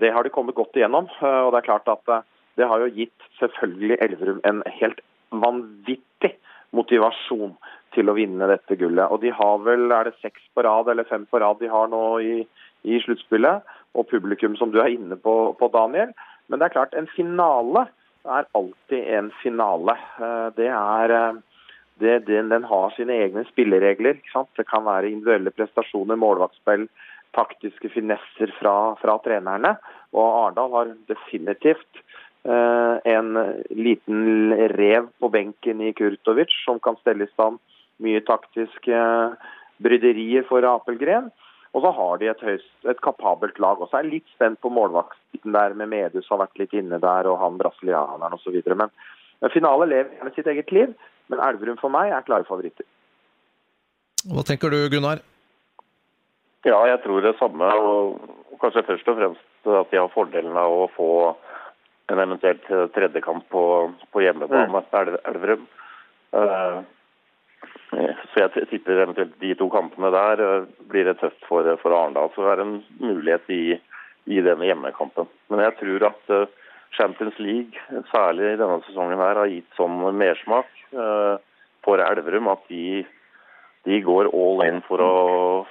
[0.00, 1.08] Det har de kommet godt igjennom.
[1.22, 2.26] og det er klart at
[2.58, 5.00] det har jo gitt selvfølgelig Elverum en helt
[5.30, 6.34] vanvittig
[6.76, 7.54] motivasjon
[7.96, 9.08] til å vinne dette gullet.
[9.08, 11.88] Og de har vel, er det seks på rad eller fem på rad de har
[11.92, 12.42] nå i,
[12.84, 13.64] i sluttspillet.
[13.96, 16.12] Og publikum som du er inne på, på, Daniel.
[16.48, 17.86] Men det er klart, en finale
[18.28, 19.94] er alltid en finale.
[20.58, 21.14] Det er
[22.00, 24.20] det, den, den, har sine egne spilleregler.
[24.56, 26.88] Det kan være individuelle prestasjoner, målvaktspill,
[27.36, 29.76] taktiske finesser fra, fra trenerne.
[30.16, 32.04] Og Arendal har definitivt
[32.48, 33.34] en
[33.74, 37.58] liten rev på benken i Kurtovic som kan stelle i stand
[38.02, 39.02] mye taktiske
[39.82, 41.30] bryderier for Apelgren.
[41.76, 43.80] Og så har de et, høyst, et kapabelt lag.
[43.80, 47.00] Og så er jeg litt spent på målvakten der med Medus har vært litt inne
[47.02, 48.56] der, og han brasilianeren osv.
[48.72, 50.94] Men finale lever gjerne sitt eget liv.
[51.28, 52.86] Men Elverum for meg er klare favoritter.
[54.28, 55.22] Hva tenker du, Gunnar?
[56.66, 57.68] Ja, jeg tror det samme.
[57.78, 61.10] Og kanskje først og fremst at de har fordelen av å få
[62.08, 62.64] en eventuelt
[62.94, 63.64] tredjekamp på,
[64.12, 65.18] på hjemmebane, mm.
[65.28, 65.66] Elverum.
[66.32, 66.80] Uh,
[67.88, 70.42] så jeg tipper eventuelt de to kampene der
[70.90, 72.32] blir det tøft for, for Arendal.
[72.34, 73.62] Så det er en mulighet i,
[74.28, 75.28] i denne hjemmekampen.
[75.52, 76.34] Men jeg tror at
[76.96, 83.04] Champions League, særlig i denne sesongen, her, har gitt sånn mersmak for Elverum at de,
[83.84, 85.14] de, går all in for å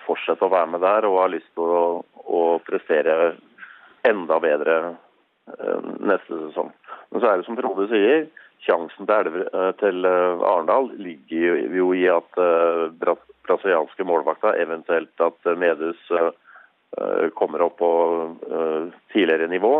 [0.05, 1.83] fortsette å være med der og har lyst til å,
[2.25, 3.35] å prestere
[4.07, 4.77] enda bedre
[6.03, 6.73] neste sesong.
[7.11, 8.25] Men så er det som Frode sier,
[8.65, 9.47] sjansen til, Elver,
[9.79, 12.41] til Arendal ligger jo i at
[13.47, 16.01] brasilianske målvakter, eventuelt at Medus
[17.37, 17.91] kommer opp på
[19.13, 19.73] tidligere nivå.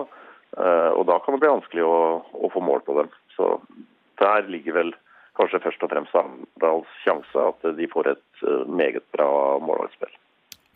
[0.58, 3.12] Og da kan det bli vanskelig å, å få mål på dem.
[3.36, 3.58] Så
[4.22, 4.94] der ligger vel
[5.38, 9.30] kanskje først og fremst Arendals sjanse, at de får et meget bra
[9.64, 10.16] målvaktspill.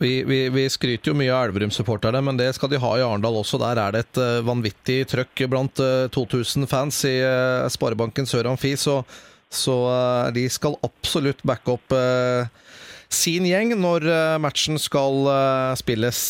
[0.02, 3.36] Vi, vi, vi, skryter jo mye av Elverum-supporterne, men det skal de ha i Arendal
[3.38, 3.60] også.
[3.62, 7.20] Der er det et uh, vanvittig trøkk blant uh, 2000 fans i
[7.70, 9.04] Sparebanken Sør Amfi, så,
[9.46, 9.76] så
[10.34, 11.94] de skal absolutt backe opp
[13.12, 14.08] sin gjeng når
[14.42, 15.28] matchen skal
[15.78, 16.22] spilles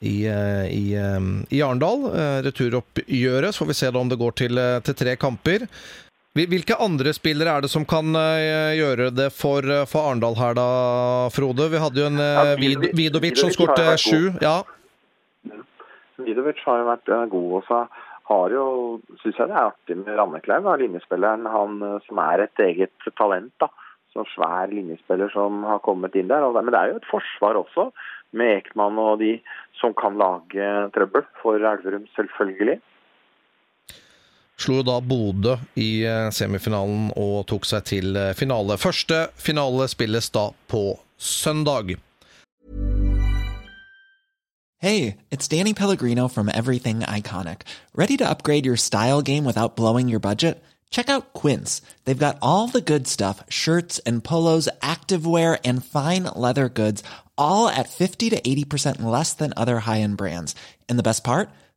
[0.00, 2.08] i, i, i Arendal.
[2.48, 5.68] Returoppgjøret, så får vi se om det går til, til tre kamper.
[6.34, 10.56] Hvilke andre spillere er det som kan uh, gjøre det for, uh, for Arendal her,
[10.58, 10.64] da,
[11.30, 11.68] Frode?
[11.70, 14.32] Vi hadde jo en ja, Vid Vidovic som skåret sju.
[14.42, 14.62] Ja.
[16.18, 17.52] Vidovic har jo vært god.
[17.60, 17.84] og så
[18.26, 18.66] har jo,
[19.20, 21.46] synes jeg det er artig med Randekleiv, linjespilleren.
[21.46, 23.52] Han som er et eget talent.
[23.62, 23.70] da,
[24.14, 26.46] så svær linjespiller som har kommet inn der.
[26.54, 27.90] Men det er jo et forsvar også,
[28.34, 29.36] med Ekman og de
[29.78, 32.80] som kan lage trøbbel for Elverum, selvfølgelig
[34.58, 38.78] slo jo da Bodø i eh, semifinalen og tok seg til eh, finale.
[38.78, 41.96] Første finale spilles da på søndag.
[44.78, 47.62] Hey, it's Danny Pellegrino from Everything Iconic.
[47.94, 50.62] Ready to upgrade your style game without blowing your budget?
[50.90, 51.80] Check out Quince.
[52.04, 57.02] They've got all the good stuff, shirts and polos, activewear and fine leather goods,
[57.36, 60.54] all at 50 to 80% less than other high-end brands.
[60.88, 61.48] And the best part?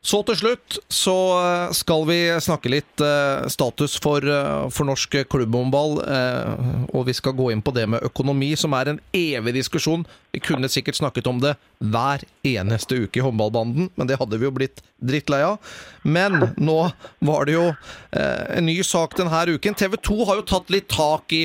[0.00, 5.18] Så til slutt så eh, skal vi snakke litt eh, status for, eh, for norsk
[5.28, 5.98] klubbhåndball.
[6.96, 10.06] Og vi skal gå inn på det med økonomi, som er en evig diskusjon.
[10.32, 11.52] Vi kunne sikkert snakket om det
[11.84, 15.58] hver eneste uke i håndballbanden, men det hadde vi jo blitt drittlei av.
[16.04, 16.78] Men nå
[17.26, 17.66] var det jo
[18.14, 19.76] en ny sak denne uken.
[19.76, 21.44] TV 2 har jo tatt litt tak i,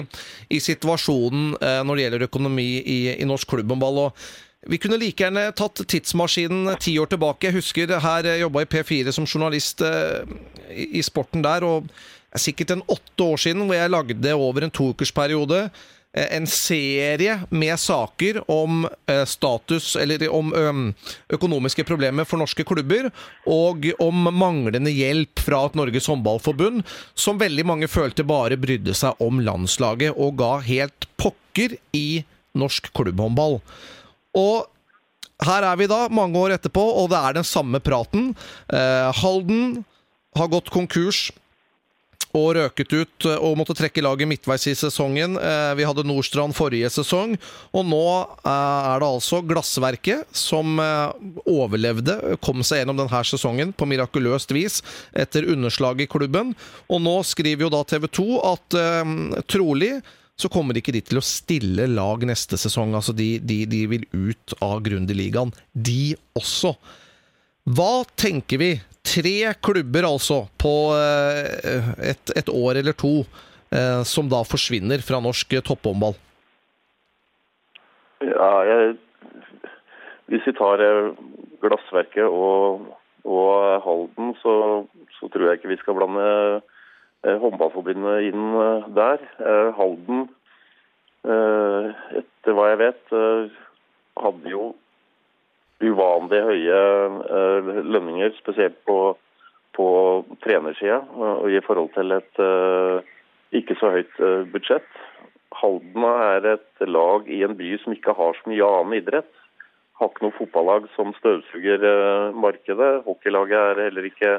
[0.53, 4.03] i situasjonen når det gjelder økonomi i, i norsk klubbhåndball.
[4.07, 4.27] og
[4.65, 7.49] vi kunne like gjerne tatt tidsmaskinen ti år tilbake.
[7.49, 10.25] Jeg husker her jobba i P4 som journalist eh,
[10.73, 14.65] i sporten der, og det er sikkert en åtte år siden hvor jeg lagde over
[14.65, 20.51] en toukersperiode eh, en serie med saker om eh, status, eller om
[21.29, 23.11] økonomiske problemer for norske klubber,
[23.45, 26.81] og om manglende hjelp fra et Norges håndballforbund,
[27.13, 32.23] som veldig mange følte bare brydde seg om landslaget, og ga helt pokker i
[32.57, 33.59] norsk klubbhåndball.
[34.35, 34.67] Og
[35.45, 38.31] her er vi da, mange år etterpå, og det er den samme praten.
[38.71, 39.83] Eh, Halden
[40.35, 41.29] har gått konkurs
[42.35, 45.37] og røket ut og måtte trekke laget midtveis i sesongen.
[45.39, 47.35] Eh, vi hadde Nordstrand forrige sesong,
[47.71, 51.15] og nå eh, er det altså Glassverket som eh,
[51.47, 54.81] overlevde, kom seg gjennom denne sesongen på mirakuløst vis
[55.15, 56.53] etter underslag i klubben.
[56.91, 58.77] Og nå skriver jo da TV 2 at
[59.51, 59.93] trolig
[60.35, 62.95] så kommer ikke de til å stille lag neste sesong.
[62.97, 66.75] Altså, de, de, de vil ut av Grundeligaen, de også.
[67.75, 68.73] Hva tenker vi?
[69.05, 73.19] Tre klubber, altså, på eh, et, et år eller to,
[73.71, 76.17] eh, som da forsvinner fra norsk topphåndball.
[78.25, 78.95] Ja, jeg,
[80.31, 81.11] hvis vi tar eh,
[81.61, 82.87] Glassverket og,
[83.23, 84.53] og Halden, så,
[85.19, 86.25] så, tror jeg ikke vi skal blande
[87.25, 89.21] håndballforbundet inn eh, der.
[89.41, 90.27] Eh, Halden,
[91.25, 93.13] etter hva jeg vet,
[94.21, 94.65] hadde jo
[95.81, 96.81] uvanlig høye
[97.81, 99.15] lønninger, spesielt på,
[99.73, 99.87] på
[100.43, 102.43] trenersida og i forhold til et
[103.57, 104.21] ikke så høyt
[104.53, 104.85] budsjett.
[105.57, 109.33] Halden er et lag i en by som ikke har så mye annen idrett.
[109.97, 111.89] Har ikke noe fotballag som støvsuger
[112.37, 113.01] markedet.
[113.09, 114.37] Hockeylaget er heller ikke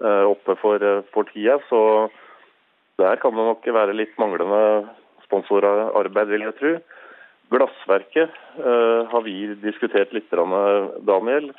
[0.00, 1.58] oppe for, for tida.
[1.68, 1.80] Så
[3.00, 4.88] der kan det nok være litt manglende
[5.26, 6.72] sponsorarbeid, vil jeg tro.
[7.52, 11.50] Glassverket uh, har vi diskutert litt, Daniel.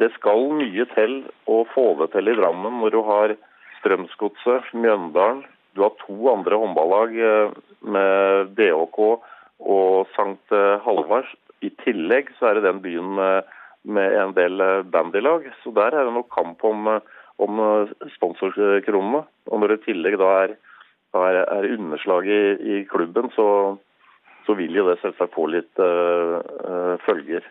[0.00, 3.34] Det skal mye til å få det til i Drammen når du har
[3.78, 5.44] Strømsgodset, Mjøndalen.
[5.74, 7.14] Du har to andre håndballag
[7.94, 10.60] med DHK og St.
[10.84, 11.30] Halvards.
[11.64, 15.46] I tillegg så er det den byen med, en del bandylag.
[15.62, 16.90] Så der er det nok kamp om
[17.42, 19.24] om eh, sponsorkronene.
[19.50, 20.54] Og når det i tillegg da er,
[21.18, 22.40] er, er underslag i,
[22.76, 23.48] i klubben, så,
[24.46, 27.46] så, vil jo det selvsagt få litt uh, følger.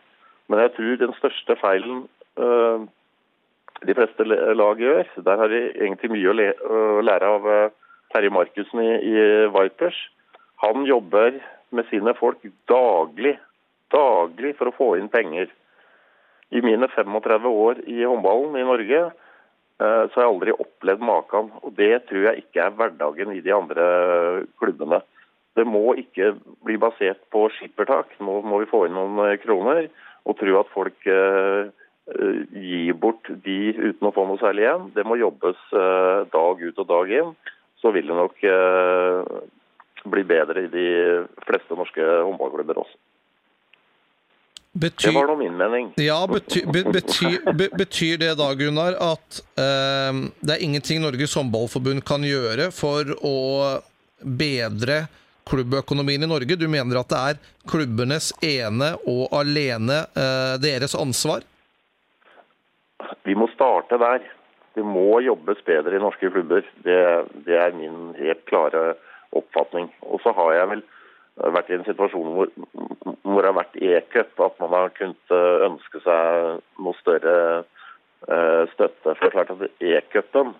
[0.51, 2.03] Men jeg tror den største feilen
[2.39, 2.83] uh,
[3.83, 7.47] de fleste lag gjør, der har de egentlig mye å, le, å lære av
[8.13, 9.97] Terje Markussen i, i Vipers.
[10.63, 11.39] Han jobber
[11.75, 13.33] med sine folk daglig,
[13.91, 15.49] daglig for å få inn penger.
[16.53, 19.01] I mine 35 år i håndballen i Norge
[19.81, 21.49] så har jeg aldri opplevd maken.
[21.65, 23.85] Og det tror jeg ikke er hverdagen i de andre
[24.61, 25.01] klubbene.
[25.57, 26.33] Det må ikke
[26.65, 28.13] bli basert på skippertak.
[28.19, 29.87] Nå må vi få inn noen eh, kroner
[30.23, 31.69] og tro at folk eh,
[32.53, 34.89] gir bort de uten å få noe særlig igjen.
[34.95, 35.59] Det må jobbes
[36.33, 37.29] dag ut og dag inn.
[37.79, 38.43] Så vil det nok
[40.11, 40.87] bli bedre i de
[41.47, 42.99] fleste norske håndballklubber også.
[44.73, 45.89] Betyr, det var nå min mening.
[46.01, 47.35] Ja, betyr, betyr,
[47.77, 53.35] betyr det da, Gunnar, at eh, det er ingenting Norges håndballforbund kan gjøre for å
[54.23, 55.03] bedre
[55.45, 56.57] klubbøkonomien i Norge?
[56.57, 61.45] Du mener at det er klubbenes ene og alene eh, deres ansvar?
[63.27, 64.25] Vi må starte der.
[64.73, 66.65] Det må jobbes bedre i norske klubber.
[66.81, 66.99] Det,
[67.45, 68.95] det er min helt klare
[69.37, 69.91] oppfatning.
[70.09, 70.83] Og så har jeg vel
[71.37, 72.51] vært i en situasjon hvor,
[73.23, 78.63] hvor det har vært e-cup, at man har kunnet eh, ønske seg noe større eh,
[78.73, 79.15] støtte.
[79.15, 80.53] For det er klart at E-cupen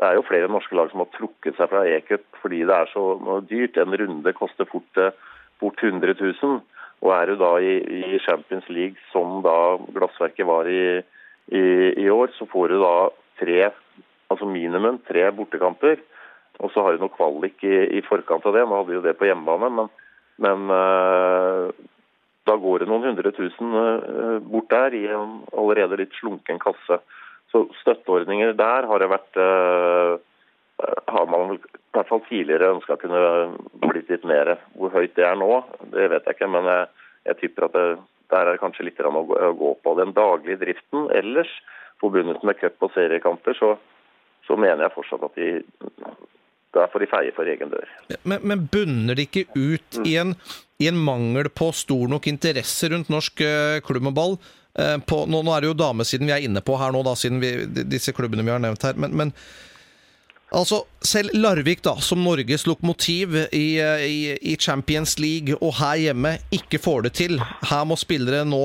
[0.00, 2.92] Det er jo flere norske lag som har trukket seg fra E-cup fordi det er
[2.92, 3.04] så
[3.48, 3.76] dyrt.
[3.76, 5.16] En runde koster fort, eh,
[5.60, 6.60] fort 100 000.
[7.00, 9.56] Og er du da i, i Champions League, som da
[9.96, 11.00] Glassverket var i,
[11.48, 11.62] i,
[11.96, 12.94] i år, så får du da
[13.40, 13.70] tre,
[14.28, 16.00] altså minimum tre bortekamper.
[16.60, 18.66] Og så har du noe kvalik i, forkant av det.
[18.68, 19.88] Nå hadde jo det på hjemmebane, men,
[20.40, 21.68] men uh,
[22.48, 27.00] da går det noen hundre tusen uh, bort der i en allerede litt slunken kasse.
[27.52, 30.16] Så støtteordninger der har det vært uh,
[31.10, 31.58] har man i
[31.92, 33.20] hvert fall tidligere ønska kunne
[33.84, 34.54] blitt litt mer.
[34.78, 35.50] Hvor høyt det er nå,
[35.92, 36.88] det vet jeg ikke, men jeg,
[37.28, 37.86] jeg tipper at det,
[38.30, 39.24] der er det kanskje litt å
[39.58, 39.94] gå på.
[39.98, 41.50] Den daglige driften ellers,
[42.00, 43.74] forbundet med cup- og seriekamper, så,
[44.46, 45.50] så mener jeg fortsatt at de
[46.76, 47.94] der får de feie for egen dør.
[48.22, 50.06] Men, men bunner det ikke ut mm.
[50.06, 50.34] i, en,
[50.78, 53.42] i, en, mangel på stor nok interesse rundt norsk
[53.86, 54.36] klubb og ball?
[55.06, 57.40] På, nå, nå, er det jo damesiden vi er inne på her nå, da, siden
[57.42, 57.50] vi,
[57.90, 58.94] disse klubbene vi har nevnt her.
[59.02, 59.34] men, men
[60.50, 66.32] Altså, selv Larvik, da, som Norges lokomotiv i, i, i, Champions League og her hjemme,
[66.50, 67.36] ikke får det til.
[67.70, 68.58] Her må spillere nå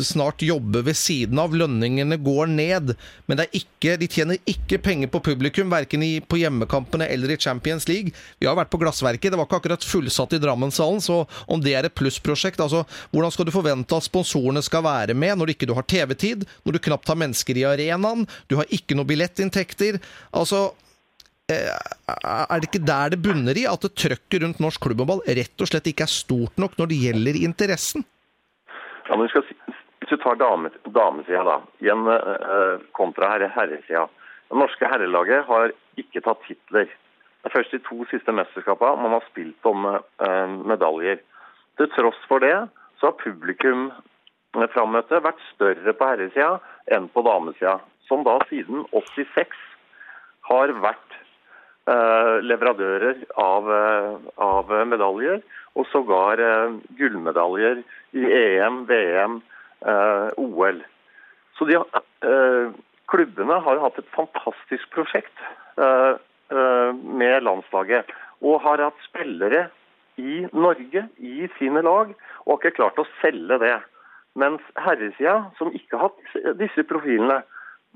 [0.00, 1.52] snart jobbe ved siden av.
[1.52, 2.94] Lønningene går ned.
[3.28, 7.86] Men ikke, de tjener ikke penger på publikum, verken i, på hjemmekampene eller i Champions
[7.90, 8.16] League.
[8.40, 11.76] Vi har vært på Glassverket, det var ikke akkurat fullsatt i Drammenshallen, så om det
[11.76, 15.54] er et plussprosjekt altså, Hvordan skal du forvente at sponsorene skal være med når du
[15.54, 20.00] ikke har TV-tid, når du knapt har mennesker i arenaen, du har ikke noe billettinntekter?
[20.32, 20.61] altså
[21.52, 23.66] er det ikke der det bunner i?
[23.68, 27.38] At trøkket rundt norsk klubbhåndball rett og slett ikke er stort nok når det gjelder
[27.42, 28.04] interessen?
[29.08, 29.46] Ja, men skal,
[30.00, 34.08] Hvis du tar damesida da, igjen kontra kontra herresida.
[34.50, 36.88] Det norske herrelaget har ikke tatt titler.
[37.42, 39.86] Det er først de to siste mesterskapene man har spilt om
[40.68, 41.22] medaljer.
[41.80, 42.54] Til tross for det
[43.00, 43.90] så har publikum
[44.74, 46.58] frammøtet vært større på herresida
[46.92, 47.78] enn på damesida.
[48.06, 49.56] Som da siden 86
[50.50, 51.11] har vært Eh,
[51.86, 55.40] leverandører av, eh, av, medaljer,
[55.74, 59.40] og sågar eh, gullmedaljer i EM, VM,
[60.38, 60.76] OL.
[61.58, 61.74] Så de,
[63.10, 65.40] klubbene har hatt et fantastisk prosjekt
[65.74, 68.12] med landslaget.
[68.46, 69.64] Og har hatt spillere
[70.22, 72.12] i Norge, i sine lag,
[72.44, 73.74] og har ikke klart å selge det.
[74.38, 77.40] Mens herresida, som ikke har hatt disse profilene,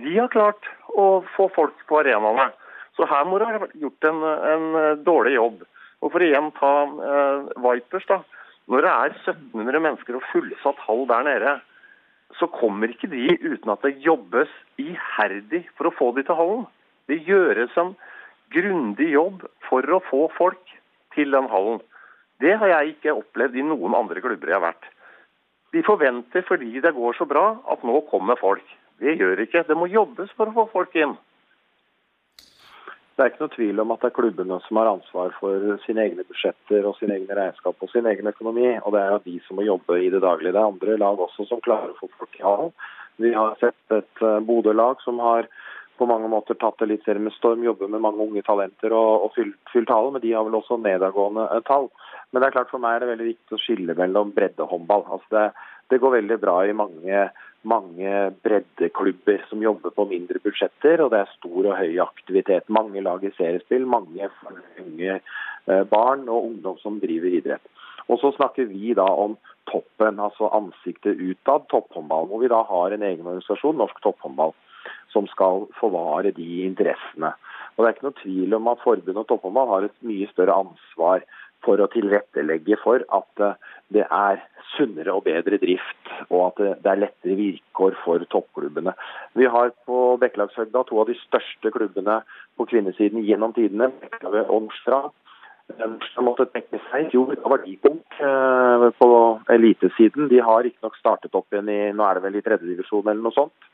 [0.02, 2.50] de har klart å få folk på arenaene.
[2.96, 4.66] Så her må det ha gjort en, en,
[5.04, 5.62] dårlig jobb.
[6.04, 6.72] Og For å igjen ta
[7.10, 8.20] eh, Vipers, da.
[8.66, 11.52] Når det er 1700 mennesker og fullsatt hall der nede,
[12.40, 14.50] så kommer ikke de uten at det jobbes
[14.82, 16.64] iherdig for å få de til hallen.
[17.06, 17.94] Det gjøres en
[18.54, 20.74] grundig jobb for å få folk
[21.14, 21.78] til den hallen.
[22.42, 24.90] Det har jeg ikke opplevd i noen andre klubber jeg har vært.
[25.72, 28.64] De forventer fordi det går så bra at nå kommer folk.
[29.00, 29.64] Det gjør ikke.
[29.68, 31.16] Det må jobbes for å få folk inn.
[33.16, 36.02] Det er ikke noe tvil om at det er klubbene som har ansvar for sine
[36.04, 38.74] egne budsjetter og sine egne regnskap og sin egen økonomi.
[38.82, 40.52] Og det er jo de som må jobbe i det daglige.
[40.52, 42.68] Det er andre lag også som klarer å få folk i hall.
[43.24, 45.48] Vi har sett et uh, Bodø-lag som har
[45.96, 49.24] på mange måter tatt det litt selv med storm, jobber med mange unge talenter og,
[49.24, 51.88] og fylt, fylt hallen, men de har vel også nedadgående uh, tall.
[52.28, 55.08] Men det er klart for meg er det veldig viktig å skille mellom breddehåndball.
[55.08, 55.46] Altså det,
[55.88, 57.28] det går veldig bra i mange
[57.66, 58.12] mange
[58.46, 62.68] breddeklubber som jobber på mindre budsjetter, og det er stor og høy aktivitet.
[62.72, 64.30] Mange lag i seriespill, mange
[64.82, 67.66] unge eh, barn og ungdom som driver idrett.
[68.06, 69.34] Og så snakker vi da om
[69.70, 72.28] toppen, altså ansiktet utad, topphåndball.
[72.30, 74.54] Hvor vi da har en egen organisasjon, Norsk Topphåndball,
[75.10, 77.32] som skal forvare de interessene.
[77.74, 80.54] Og Det er ikke noe tvil om at forbundet og topphåndball har et mye større
[80.64, 81.26] ansvar
[81.64, 83.58] for å tilrettelegge for at eh,
[83.94, 84.42] det er
[84.74, 88.96] sunnere og bedre drift, og at det er lettere vilkår for toppklubbene.
[89.38, 92.18] Vi har på Bekkelagshøgda to av de største klubbene
[92.58, 95.14] på kvinnesiden gjennom tidene, Bekkelaget og Nordstrand.
[95.74, 97.32] Nordstrand måtte trekke seg i fjor.
[97.38, 99.08] Da var eh, på
[99.54, 100.28] elitesiden.
[100.30, 103.36] De har riktignok startet opp igjen i nå er det vel i tredjedivisjon eller noe
[103.36, 103.70] sånt.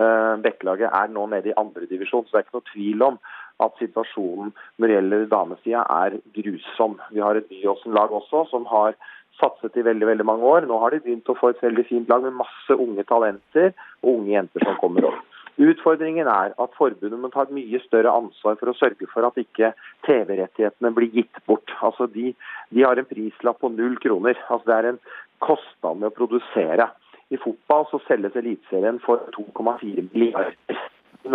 [0.00, 3.22] Eh, Bekkelaget er nå nede i andredivisjon, så det er ikke noe tvil om
[3.64, 6.98] at situasjonen når det gjelder damesida er grusom.
[7.14, 8.96] Vi har et Byåsen-lag også som har
[9.40, 10.68] satset i veldig veldig mange år.
[10.68, 14.14] Nå har de begynt å få et veldig fint lag med masse unge talenter og
[14.18, 15.26] unge jenter som kommer opp.
[15.60, 19.36] Utfordringen er at forbundet må ta et mye større ansvar for å sørge for at
[19.40, 19.74] ikke
[20.06, 21.74] TV-rettighetene blir gitt bort.
[21.84, 22.30] Altså de,
[22.70, 24.40] de, har en prislapp på null kroner.
[24.48, 25.02] Altså det er en
[25.44, 26.88] kostnad med å produsere.
[27.30, 30.80] I fotball så selges Eliteserien for 2,4 milliarder.
[31.20, 31.28] I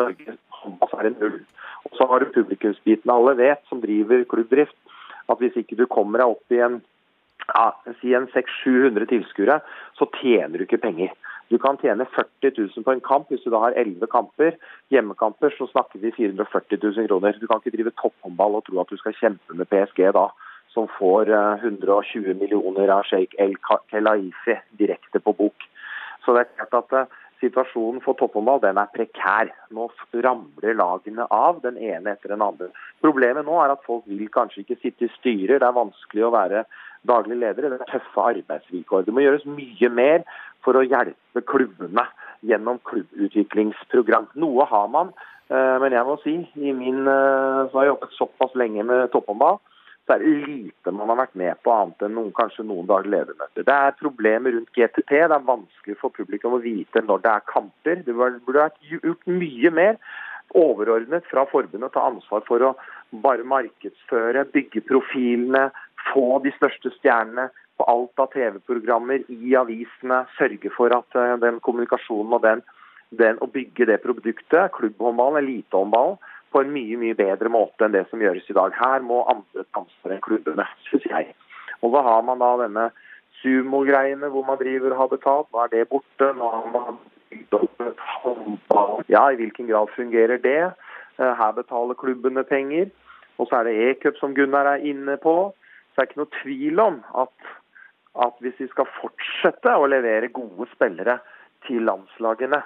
[0.74, 1.40] Norge er en null.
[1.86, 3.12] Og så har du publikumsbiten.
[3.12, 4.76] Alle vet, som driver klubbdrift,
[5.30, 6.82] at hvis ikke du kommer deg opp i en
[7.46, 7.66] ja,
[8.02, 9.60] si en 600-700 tilskuere,
[9.98, 11.14] så tjener du ikke penger.
[11.54, 14.56] Du kan tjene 40 000 på en kamp hvis du da har 11 kamper.
[14.94, 17.38] Hjemmekamper så snakker vi 440 000 kroner.
[17.38, 20.26] Du kan ikke drive topphåndball og tro at du skal kjempe med PSG da,
[20.74, 23.54] som får 120 eh, millioner av Sheikh El
[23.92, 25.70] Kelaifi direkte på bok.
[26.26, 29.52] Så det er klart at eh, situasjonen for topphåndball den er prekær.
[29.76, 29.88] Nå
[30.26, 32.72] ramler lagene av, den ene etter den andre.
[33.04, 35.60] Problemet nå er at folk vil kanskje ikke sitte i styrer.
[35.60, 36.66] Det er vanskelig å være
[37.08, 37.70] daglig leder.
[37.70, 39.06] Det er tøffe arbeidsvilkår.
[39.06, 40.26] Det må gjøres mye mer
[40.66, 42.08] for å hjelpe klubbene
[42.46, 44.32] gjennom klubbutviklingsprogram.
[44.42, 45.14] Noe har man,
[45.50, 49.60] eh, men jeg må si, i min, så har jeg jobbet såpass lenge med topphåndball,
[50.06, 53.10] så er det lite man har vært med på annet enn noen, kanskje noen dager
[53.10, 53.66] ledermøter.
[53.66, 55.10] Det er problemer rundt GTT.
[55.10, 58.04] Det er vanskelig for publikum å vite når det er kamper.
[58.06, 59.98] Det burde vært gjort mye mer
[60.56, 62.76] overordnet fra forbundet å ta ansvar for å
[63.26, 65.72] bare markedsføre, bygge profilene,
[66.12, 67.50] få de største stjernene
[67.80, 70.22] på alt av TV-programmer i avisene.
[70.38, 72.62] Sørge for at eh, den kommunikasjonen og den,
[73.18, 76.22] den å bygge det produktet, klubbhåndballen, elitehåndballen,
[76.56, 78.76] på en mye mye bedre måte enn det som gjøres i dag.
[78.80, 81.34] Her må andre danse enn klubbene, syns jeg.
[81.84, 82.86] Og da har man da denne
[83.42, 85.50] sumo-greiene hvor man driver og har betalt.
[85.52, 86.30] Nå er det borte.
[86.40, 87.02] Nå har man
[87.34, 89.04] bygd opp et håndball.
[89.12, 90.62] Ja, i hvilken grad fungerer det?
[91.20, 92.88] Eh, her betaler klubbene penger.
[93.36, 95.36] Og så er det e-cup som Gunnar er inne på.
[95.92, 97.52] Så det er ikke noe tvil om at,
[98.24, 101.20] at hvis vi skal fortsette å levere gode spillere
[101.68, 102.64] til landslagene,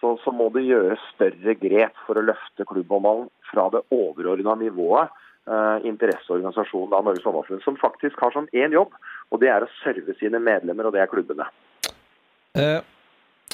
[0.00, 5.14] så, så, må det gjøres større grep for å løfte klubbhåndballen fra det overordna nivået.
[5.46, 8.94] eh, interesseorganisasjonen av Norges Håndballforbund, som faktisk har som én jobb,
[9.30, 11.46] og det er å serve sine medlemmer, og det er klubbene.
[12.58, 12.80] Eh,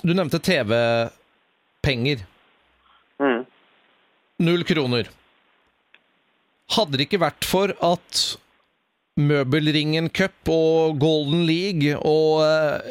[0.01, 2.24] du nevnte TV-penger.
[3.20, 3.43] Mm.
[4.49, 5.11] Null kroner.
[6.72, 8.22] Hadde det ikke vært for at
[9.20, 12.40] Møbelringen Cup og Golden League og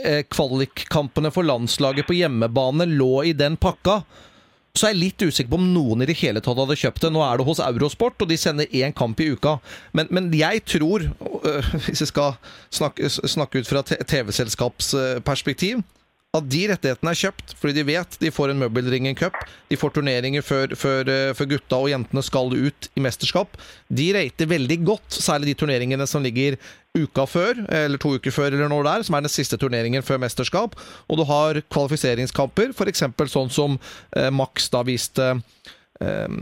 [0.05, 4.03] eh, kvalikkampene for landslaget på hjemmebane lå i den pakka,
[4.77, 7.11] så er jeg litt usikker på om noen i det hele tatt hadde kjøpt det.
[7.15, 9.57] Nå er det hos Eurosport, og de sender én kamp i uka.
[9.97, 12.37] Men, men jeg tror, øh, hvis jeg skal
[12.69, 15.81] snakke, snakke ut fra TV-selskapsperspektiv,
[16.31, 19.35] at de rettighetene er kjøpt fordi de vet de får en Møbelringen Cup.
[19.67, 23.57] De får turneringer før, før, eh, før, gutta og jentene skal ut i mesterskap.
[23.91, 26.55] De rater veldig godt, særlig de turneringene som ligger
[26.95, 30.07] uka før, eller to uker før, eller når det er, som er den siste turneringen
[30.07, 30.79] før mesterskap.
[31.11, 33.03] Og du har kvalifiseringskamper, f.eks.
[33.35, 33.75] sånn som
[34.15, 35.33] eh, Max da viste
[35.99, 36.39] eh,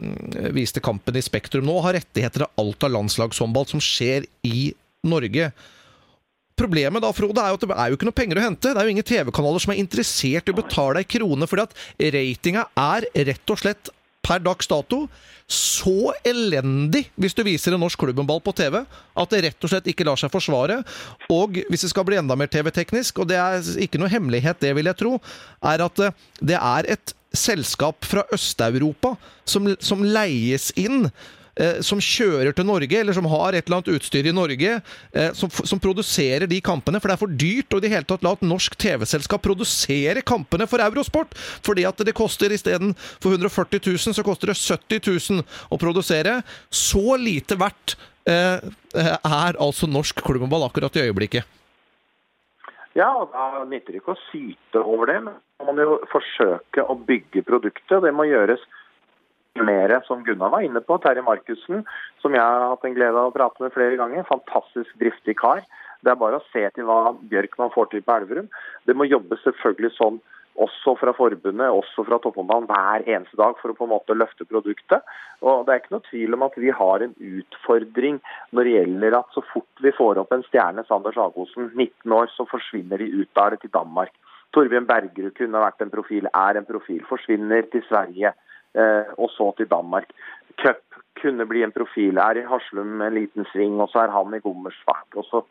[0.54, 4.70] viste kampen i Spektrum nå, har rettigheter av alt av landslagshåndball som skjer i
[5.10, 5.50] Norge.
[6.60, 8.74] Problemet da, Frode, er jo at det er jo ikke noe penger å hente.
[8.74, 12.14] Det er jo ingen TV-kanaler som er interessert i å betale ei krone, fordi at
[12.18, 13.92] ratinga er rett og slett
[14.26, 15.06] per dags dato
[15.50, 19.88] så elendig hvis du viser en norsk klubbenball på TV at det rett og slett
[19.90, 20.82] ikke lar seg forsvare.
[21.34, 24.76] Og hvis det skal bli enda mer TV-teknisk, og det er ikke noe hemmelighet, det
[24.78, 25.16] vil jeg tro,
[25.66, 26.04] er at
[26.44, 31.08] det er et selskap fra Øst-Europa som, som leies inn
[31.56, 34.76] eh, som kjører til Norge, eller som har et eller annet utstyr i Norge,
[35.14, 37.02] eh, som, som, produserer de kampene.
[37.02, 40.26] For det er for dyrt å i det hele tatt la et norsk TV-selskap produsere
[40.26, 41.36] kampene for Eurosport.
[41.66, 45.06] Fordi at det koster istedenfor 140 000, så koster det 70
[45.40, 46.40] 000 å produsere.
[46.70, 47.96] Så lite verdt
[48.30, 48.60] eh,
[48.96, 51.56] er altså norsk klubbhåndball akkurat i øyeblikket.
[52.98, 56.84] Ja, og da nytter det ikke å syte over det, men man må jo forsøke
[56.84, 58.02] å bygge produktet.
[58.04, 58.64] Det må gjøres
[59.58, 60.98] mer, som Gunnar var inne på.
[61.02, 61.84] Terje Markussen,
[62.22, 64.28] som jeg har hatt en glede av å prate med flere ganger.
[64.30, 65.64] Fantastisk driftig kar.
[66.02, 68.52] Det er bare å se til hva Bjørkman får til på Elverum.
[68.88, 70.22] Det må jobbes selvfølgelig sånn
[70.60, 74.48] også fra forbundet, også fra topphåndballen hver eneste dag for å på en måte løfte
[74.48, 75.06] produktet.
[75.40, 78.20] Og Det er ikke noe tvil om at vi har en utfordring
[78.52, 82.28] når det gjelder at så fort vi får opp en stjerne, Sander Sagosen, 19 år,
[82.36, 84.12] så forsvinner de ut av det til Danmark.
[84.56, 88.34] Torbjørn Bergerud kunne vært en profil, er en profil, forsvinner til Sverige.
[88.78, 90.12] Eh, og så til Danmark.
[90.62, 90.84] Cup
[91.22, 92.18] kunne bli en profil.
[92.18, 95.44] Er i Haslum med en liten sving, og så er han i Gommersvart, og så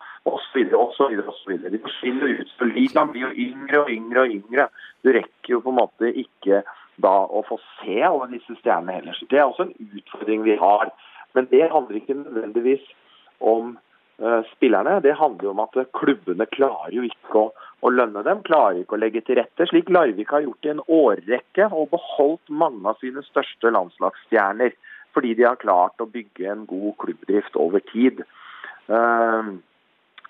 [1.48, 1.72] så videre.
[1.72, 2.52] De forsvinner ut.
[2.58, 4.68] Så ligaen blir jo yngre og yngre og yngre.
[5.04, 6.62] Du rekker jo på en måte ikke
[7.02, 9.18] da å få se alle disse stjernene heller.
[9.30, 10.90] Det er også en utfordring vi har.
[11.34, 12.86] Men det handler ikke nødvendigvis
[13.40, 13.76] om
[14.52, 14.98] spillerne.
[15.04, 17.48] Det handler jo om at klubbene klarer jo ikke å
[17.80, 20.82] å lønne dem, klarer ikke å legge til rette, slik Larvik har gjort i en
[20.82, 24.74] årrekke og beholdt mange av sine største landslagsstjerner.
[25.16, 28.20] Fordi de har klart å bygge en god klubbdrift over tid.
[28.92, 29.54] Ehm,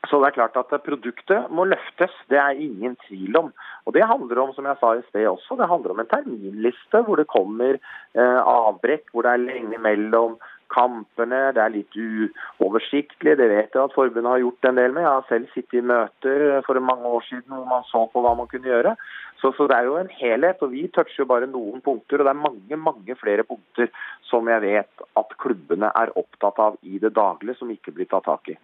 [0.07, 3.49] så det er klart at produktet må løftes, det er ingen tvil om.
[3.85, 7.03] Og Det handler om som jeg sa i sted også, det handler om en terminliste
[7.05, 10.39] hvor det kommer eh, avbrekk, hvor det er lenge mellom
[10.73, 11.41] kampene.
[11.57, 13.37] Det er litt uoversiktlig.
[13.41, 15.05] Det vet jeg at forbundet har gjort en del med.
[15.05, 18.35] Jeg har selv sittet i møter for mange år siden hvor man så på hva
[18.39, 18.95] man kunne gjøre.
[19.41, 22.19] Så, så, det er jo en helhet, og vi toucher jo bare noen punkter.
[22.19, 23.93] Og det er mange mange flere punkter
[24.31, 28.27] som jeg vet at klubbene er opptatt av i det daglige, som ikke blir tatt
[28.27, 28.59] tak i.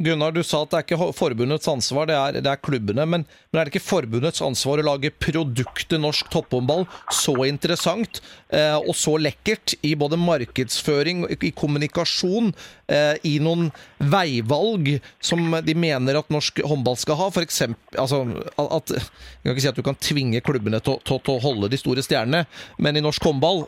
[0.00, 3.04] Gunnar, du sa at det er ikke forbundets ansvar, det er, det er klubbene.
[3.04, 8.78] Men, men, er det ikke forbundets ansvar å lage produktet norsk topphåndball så interessant eh,
[8.80, 12.54] og så lekkert i både markedsføring, i kommunikasjon,
[12.90, 13.68] i noen
[14.00, 14.88] veivalg
[15.22, 17.28] som de mener at norsk håndball skal ha?
[17.34, 18.22] For eksempel, altså,
[18.64, 21.70] at, jeg kan ikke si at du kan tvinge klubbene til, til, til å holde
[21.70, 22.46] de store stjernene,
[22.80, 23.66] men i norsk håndball,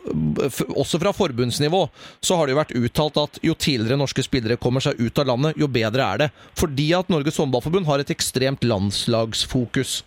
[0.73, 1.85] også fra forbundsnivå,
[2.25, 5.29] så har det jo vært uttalt at jo tidligere norske spillere kommer seg ut av
[5.31, 6.31] landet, jo bedre er det det?
[6.59, 10.03] Fordi at Norges håndballforbund har et ekstremt landslagsfokus?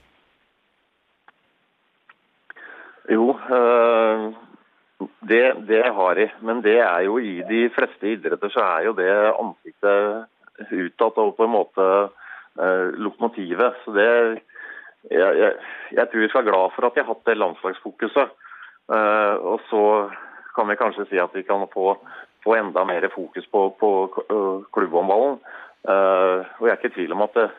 [3.11, 4.33] Jo, øh,
[5.19, 6.29] det, det, har de.
[6.39, 11.33] Men det er jo i de fleste idretter så er jo det ansiktet utad og
[11.35, 11.87] på en måte
[12.61, 13.81] eh, lokomotivet.
[13.83, 14.09] Så det
[15.11, 15.51] jeg, jeg,
[15.91, 18.37] jeg, tror vi skal være glad for at de har hatt det landslagsfokuset.
[18.95, 19.83] Eh, og så
[20.55, 21.97] kan vi kanskje si at vi kan få,
[22.43, 23.89] få enda mer fokus på, på
[24.73, 25.39] klubbhåndballen.
[25.89, 27.49] Eh, og Jeg er ikke i tvil om at det,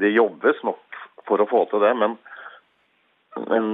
[0.00, 2.14] det, jobbes nok for å få til det, men,
[3.50, 3.66] men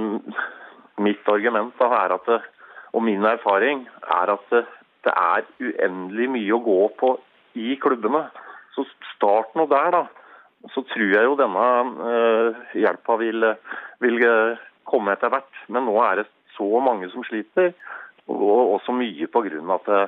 [0.97, 2.41] mitt argument da er at det,
[2.93, 4.65] og min erfaring er at det,
[5.05, 7.13] det, er uendelig mye å gå på
[7.59, 8.27] i klubbene.
[8.75, 10.03] Så start nå der, da.
[10.73, 11.65] Så tror jeg jo denne
[11.99, 13.49] uh, hjelpa vil,
[14.01, 14.21] vil
[14.87, 15.59] komme etter hvert.
[15.67, 17.73] Men nå er det så mange som sliter,
[18.31, 19.59] og også mye pga.
[19.75, 20.03] At, det,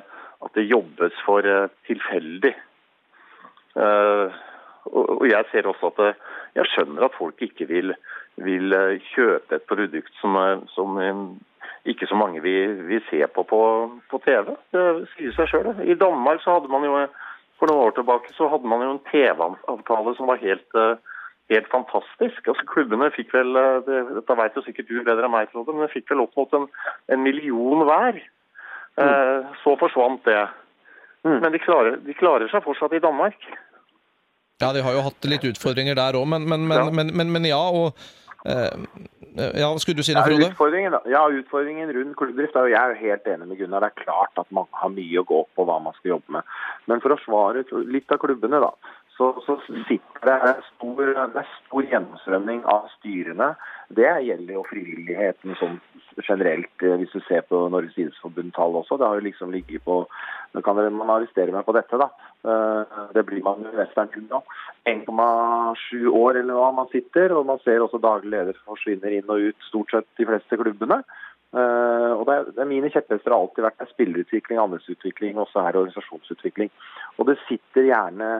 [0.46, 2.54] at det jobbes for uh, tilfeldig.
[3.76, 4.32] Uh,
[4.86, 6.12] og jeg ser også at det,
[6.56, 7.92] jeg skjønner at folk ikke vil,
[8.40, 10.36] vil eh, kjøpe et produkt som,
[10.72, 10.96] som
[11.90, 12.54] ikke så mange vi,
[12.88, 13.60] vi ser på, på,
[14.10, 14.52] på TV.
[14.74, 14.84] Det
[15.14, 15.72] sier seg sjøl.
[15.82, 16.94] I Danmark så hadde man jo
[17.56, 20.80] for noen år tilbake så hadde man jo en TV-avtale som var helt,
[21.52, 22.42] helt fantastisk.
[22.44, 23.56] Altså Klubbene fikk vel
[23.86, 26.36] det, dette vet jo sikkert du bedre enn meg, Frode, men de fikk vel opp
[26.36, 26.66] mot en,
[27.12, 28.20] en million hver.
[28.96, 29.48] Mm.
[29.62, 30.42] Så forsvant det.
[31.24, 31.40] Mm.
[31.42, 33.48] Men de klarer, de klarer seg fortsatt i Danmark.
[34.62, 37.60] Ja, de har jo hatt litt utfordringer der òg, men, men, men, men, ja.
[37.60, 38.14] og eh,
[39.36, 40.50] ja, Skulle du si noe, Frode?
[40.52, 43.84] Utfordringen, ja, utfordringen rundt klubbdrift er jo jeg er helt enig med Gunnar.
[43.84, 46.54] Det er klart at mange har mye å gå på hva man skal jobbe med.
[46.88, 48.72] Men for å svare litt av klubbene, da.
[49.16, 49.56] Så, så
[49.88, 51.12] sitter det stor,
[51.64, 53.54] stor gjennomstrømning av styrene.
[53.88, 55.78] Det gjelder jo frivilligheten som
[56.20, 58.98] generelt, eh, hvis du ser på Norges idrettsforbund-tall også.
[59.00, 60.04] Det har jo liksom ligget på
[60.54, 62.06] Nå kan man arrestere meg på dette, da.
[62.48, 64.40] Eh, det blir man jo nesten nå.
[64.88, 69.50] 1,7 år eller hva man sitter, og man ser også daglig leder forsvinner inn og
[69.50, 71.02] ut stort sett de fleste klubbene.
[71.56, 75.62] Uh, og det er, det er Mine kjepphester har alltid vært spillerutvikling, andelsutvikling og også
[75.64, 76.72] her organisasjonsutvikling.
[77.16, 78.30] Og det sitter gjerne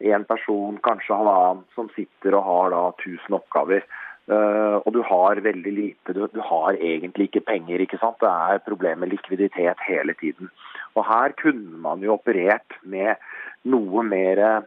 [0.00, 3.86] en person, kanskje halvannen, som sitter og har da 1000 oppgaver.
[4.26, 7.80] Uh, og du har veldig lite, du, du, har egentlig ikke penger.
[7.84, 8.18] ikke sant?
[8.20, 10.50] Det er problem med likviditet hele tiden.
[10.98, 13.22] Og her kunne man jo operert med
[13.70, 14.66] noe mer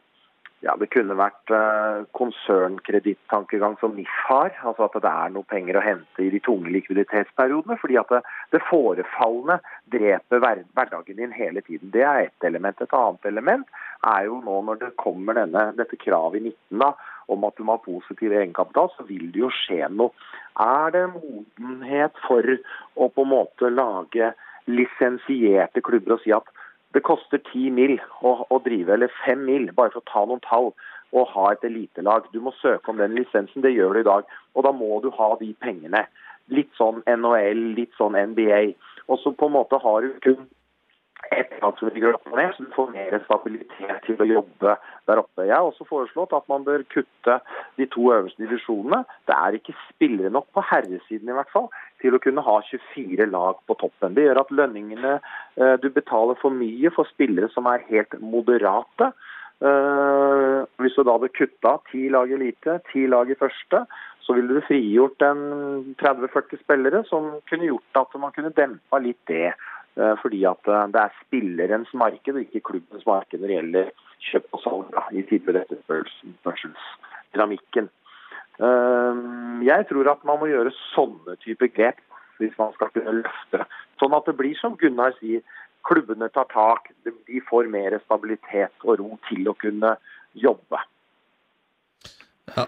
[0.59, 4.51] ja, Det kunne vært uh, konsernkredittankegang som NIF har.
[4.67, 7.77] altså At det er noe penger å hente i de tunge likviditetsperiodene.
[7.79, 9.59] fordi at det, det forefallende
[9.95, 11.93] dreper hver, hverdagen din hele tiden.
[11.95, 12.81] Det er ett element.
[12.81, 13.71] Et annet element
[14.03, 16.91] er jo nå når det kommer denne, dette kravet i 19 da,
[17.29, 20.11] om at du må ha positiv egenkapital, så vil det jo skje noe.
[20.59, 22.43] Er det modenhet for
[22.99, 24.33] å på en måte lage
[24.69, 26.49] lisensierte klubber og si at
[26.93, 30.41] det koster ti mil å, å, drive, eller fem mil, bare for å ta noen
[30.45, 30.71] tall,
[31.13, 32.27] å ha et elitelag.
[32.33, 34.29] Du må søke om den lisensen, det gjør du i dag.
[34.55, 36.05] Og da må du ha de pengene.
[36.53, 38.61] Litt sånn NHL, litt sånn NBA.
[39.09, 40.47] Og så på en måte har du kun
[41.79, 44.75] som ligger opp og ned, så du får mer stabilitet til å jobbe
[45.09, 45.45] der oppe.
[45.47, 47.39] Jeg har også foreslått at man bør kutte
[47.79, 49.03] de to øverste divisjonene.
[49.29, 51.69] Det er ikke spillere nok på herresiden i hvert fall
[52.03, 54.15] til å kunne ha 24 lag på toppen.
[54.17, 59.13] Det gjør at lønningene eh, Du betaler for mye for spillere som er helt moderate.
[59.59, 63.81] Uh, hvis du da hadde kutta ti lag i elite, ti lag i første,
[64.23, 65.41] så ville du frigjort en
[65.99, 69.49] 30-40 spillere som kunne gjort at man kunne dempa litt det.
[69.97, 73.85] Uh, fordi at uh, det er spillerens marked og ikke klubbens marked når det gjelder
[74.29, 77.85] kjøp og salg da, i tilfelle etterspørselsdynamikken.
[78.59, 81.99] Jeg tror at man må gjøre sånne type grep
[82.39, 83.59] hvis man skal kunne løfte.
[84.01, 85.41] Sånn at det blir som Gunnar sier,
[85.87, 89.91] klubbene tar tak, de får mer stabilitet og ro til å kunne
[90.35, 90.79] jobbe.
[92.55, 92.67] Ja.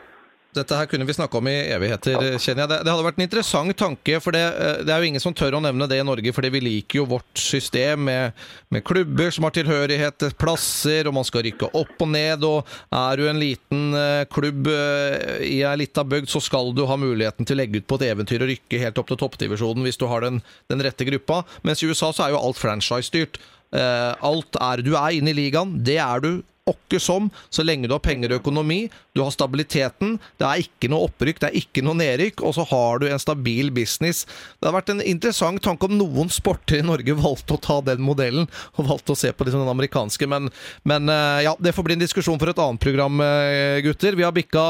[0.52, 2.70] Dette her kunne vi snakke om i evigheter, kjenner jeg.
[2.72, 5.36] Det, det hadde vært en interessant tanke, for det, eh, det, er jo ingen som
[5.38, 8.42] tør å nevne det i Norge, fordi vi liker jo vårt system med,
[8.74, 12.44] med klubber som har tilhørighet til plasser, og man skal rykke opp og ned.
[12.44, 12.68] Og
[13.00, 17.00] er du en liten uh, klubb uh, i ei lita bygd, så skal du ha
[17.00, 20.00] muligheten til å legge ut på et eventyr og rykke helt opp til toppdivisjonen hvis
[20.02, 21.46] du har den, den rette gruppa.
[21.64, 23.40] Mens i USA så er jo alt franchise-styrt.
[23.72, 26.32] Alt er du er inne i ligaen, det er du
[26.72, 28.82] åkke som, så lenge du har penger og økonomi,
[29.16, 32.66] du har stabiliteten, det er ikke noe opprykk, det er ikke noe nedrykk, og så
[32.70, 34.24] har du en stabil business.
[34.60, 38.04] Det har vært en interessant tanke om noen sporter i Norge valgte å ta den
[38.06, 38.48] modellen,
[38.78, 40.52] og valgte å se på liksom den amerikanske, men,
[40.88, 44.16] men, eh, ja, det får bli en diskusjon for et annet program, eh, gutter.
[44.18, 44.66] Vi har bikka,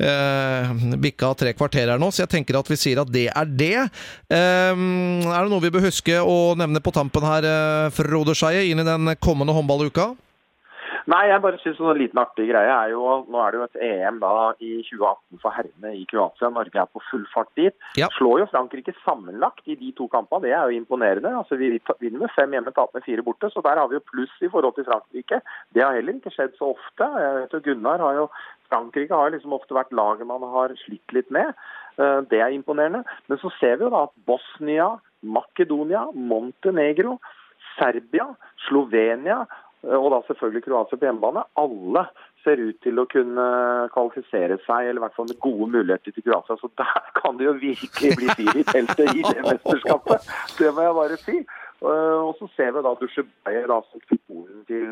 [0.00, 3.52] eh, bikka tre kvarter her nå, så jeg tenker at vi sier at det er
[3.58, 3.74] det.
[4.32, 8.70] Eh, er det noe vi bør huske å nevne på tampen her, eh, Frode Skeie,
[8.70, 10.14] inn i den kommende håndballuka?
[11.08, 13.02] Nei, jeg bare synes en liten artig greie er jo
[13.32, 16.50] Nå er det jo et EM da i 2018 for herrene i Kroatia.
[16.52, 17.76] Norge er på full fart dit.
[17.96, 18.10] Ja.
[18.18, 20.44] Slår jo Frankrike sammenlagt i de to kampene.
[20.44, 21.32] Det er jo imponerende.
[21.40, 23.48] Altså Vi vinner med fem hjemme, taper med fire borte.
[23.54, 25.40] Så der har vi jo pluss i forhold til Frankrike.
[25.72, 27.08] Det har heller ikke skjedd så ofte.
[27.24, 28.26] Jeg vet jo Gunnar har jo
[28.68, 31.56] Frankrike har liksom ofte vært laget man har slitt litt med.
[31.96, 33.00] Eh, det er imponerende.
[33.32, 34.90] Men så ser vi jo da at Bosnia,
[35.24, 37.16] Makedonia, Montenegro,
[37.78, 38.28] Serbia,
[38.66, 39.46] Slovenia
[39.86, 41.42] og da selvfølgelig Kroatia på hjemmebane.
[41.62, 42.02] Alle
[42.42, 43.44] ser ut til å kunne
[43.94, 46.54] kvalifisere seg, eller i hvert fall med gode muligheter til Kroatia.
[46.58, 50.18] Så der kan det jo virkelig bli fyr i teltet i det mesterskapet.
[50.58, 51.36] Det må jeg bare si.
[51.78, 54.90] Eh, og så ser vi da Dusjebaye som fikk Polen til,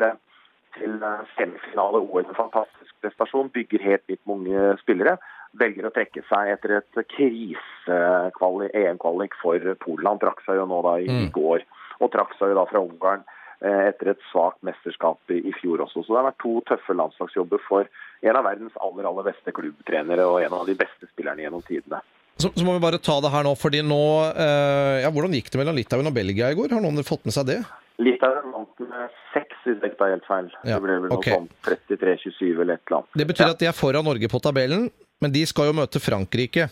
[0.79, 0.93] til
[1.35, 2.23] semifinale OL.
[2.23, 3.51] En fantastisk prestasjon.
[3.55, 5.13] Bygger helt nytt med unge spillere.
[5.59, 10.09] Velger å trekke seg etter et krise-EM-kvalik for Polen.
[10.13, 11.31] Han trakk seg jo nå da i, i mm.
[11.35, 11.59] går,
[11.99, 13.23] og trakk seg jo da fra Ungarn.
[13.57, 16.03] Eh, etter et svakt mesterskap i fjor også.
[16.05, 17.87] Så det har vært to tøffe landslagsjobber for
[18.21, 22.03] en av verdens aller aller beste klubbtrenere og en av de beste spillerne gjennom tidene.
[22.37, 23.97] Så, så må vi bare ta det her nå, fordi nå
[24.29, 26.75] eh, ja, Hvordan gikk det mellom Litauen og Belgia i går?
[26.77, 27.57] Har noen fått med seg det?
[27.97, 30.51] Litauen vant med seks, hvis jeg ikke tar helt feil.
[30.61, 31.33] Ja, det ble vel okay.
[31.33, 33.17] noe sånn 33-27 eller et eller annet.
[33.17, 33.55] Det betyr ja.
[33.55, 34.85] at de er foran Norge på tabellen,
[35.17, 36.67] men de skal jo møte Frankrike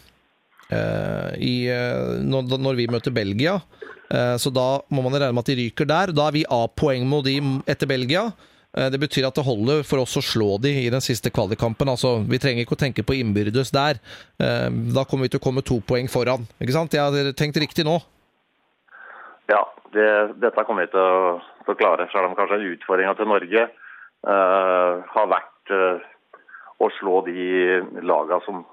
[0.69, 3.57] eh, i, eh, når, når vi møter Belgia.
[4.09, 6.13] Eh, så da må man regne med at de ryker der.
[6.15, 7.39] Da er vi A-poeng mot de
[7.69, 8.27] etter Belgia.
[8.75, 11.89] Eh, det betyr at det holder for oss å slå de i den siste kvalikkampen.
[11.91, 14.01] Altså, vi trenger ikke å tenke på innbyrdes der.
[14.41, 16.47] Eh, da kommer vi til å komme to poeng foran.
[16.59, 16.95] Ikke sant?
[16.95, 17.97] Jeg har tenkt riktig nå.
[19.51, 19.63] Ja,
[19.95, 20.09] det,
[20.41, 22.09] dette kommer vi til å, til å, klare.
[22.11, 26.01] Selv om kanskje utfordringa til Norge uh, har vært uh,
[26.81, 27.45] å slå de
[28.03, 28.63] laga som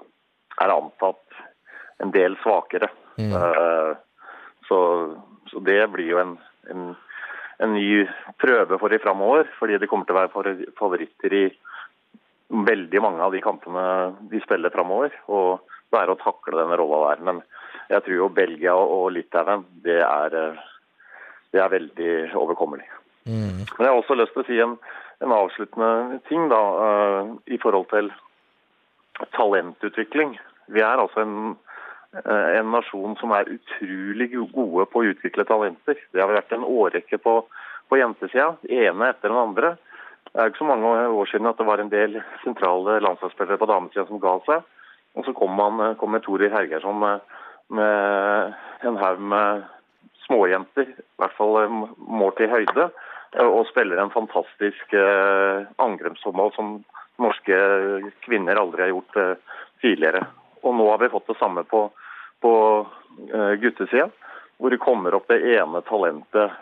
[0.63, 1.43] er antatt
[2.03, 2.89] en del svakere.
[3.21, 3.31] Mm.
[3.37, 3.93] Uh,
[4.73, 4.81] så,
[5.51, 6.37] så det blir jo en,
[6.73, 6.87] en,
[7.61, 8.07] en, ny
[8.41, 9.49] prøve for de framover.
[9.59, 11.43] Fordi de kommer til å være favoritter i
[12.53, 13.85] veldig mange av de kampene
[14.31, 15.13] de spiller framover.
[15.29, 15.61] Og
[15.93, 17.23] være å takle denne rolla der.
[17.29, 17.43] Men
[17.91, 20.37] jeg tror jo Belgia og Litauen, det er,
[21.53, 22.89] det er veldig overkommelig.
[23.29, 23.63] Mm.
[23.77, 24.77] Men jeg har også lyst til å si en,
[25.23, 28.09] en avsluttende ting da, uh, i forhold til
[29.37, 30.35] talentutvikling.
[30.73, 31.53] Vi er altså en
[32.13, 35.97] en nasjon som er utrolig gode på å utvikle talenter.
[36.13, 37.39] Det har vært en årrekke på,
[37.89, 39.71] på jentesida, ene etter den andre.
[40.33, 43.69] Det er ikke så mange år siden at det var en del sentrale landslagsspillere på
[43.69, 44.63] damesida som ga seg.
[45.13, 47.21] Og så kom, man, kom Torir Hergersson med,
[47.69, 49.65] med en haug med
[50.23, 52.87] småjenter, i hvert fall eh, målt i høyde,
[53.35, 55.67] eh, og spiller en fantastisk eh,
[56.15, 56.71] som
[57.21, 57.59] norske
[58.25, 60.23] kvinner aldri har gjort eh, tidligere.
[60.63, 61.85] Og nå har vi fått det samme på,
[62.41, 62.53] på
[63.33, 64.09] uh, guttesida,
[64.57, 66.55] hvor det kommer opp det ene talentet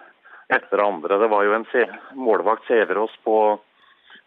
[0.52, 1.20] etter det andre.
[1.22, 1.68] Det var jo en
[2.18, 3.38] målvakt Severås på,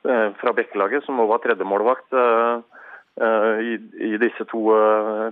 [0.09, 2.63] uh, fra Bekkelaget, som nå var tredjemålvakt uh,
[3.63, 4.75] i, i, disse to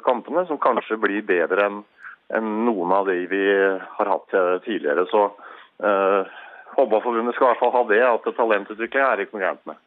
[0.07, 1.81] kampene, som kanskje blir bedre enn
[2.33, 3.41] enn noen av de vi
[3.97, 5.03] har hatt tidligere.
[5.11, 5.25] Så
[6.79, 9.81] Håndballforbundet skal i hvert fall ha det, at talentutvikling er ikke noe gærent med.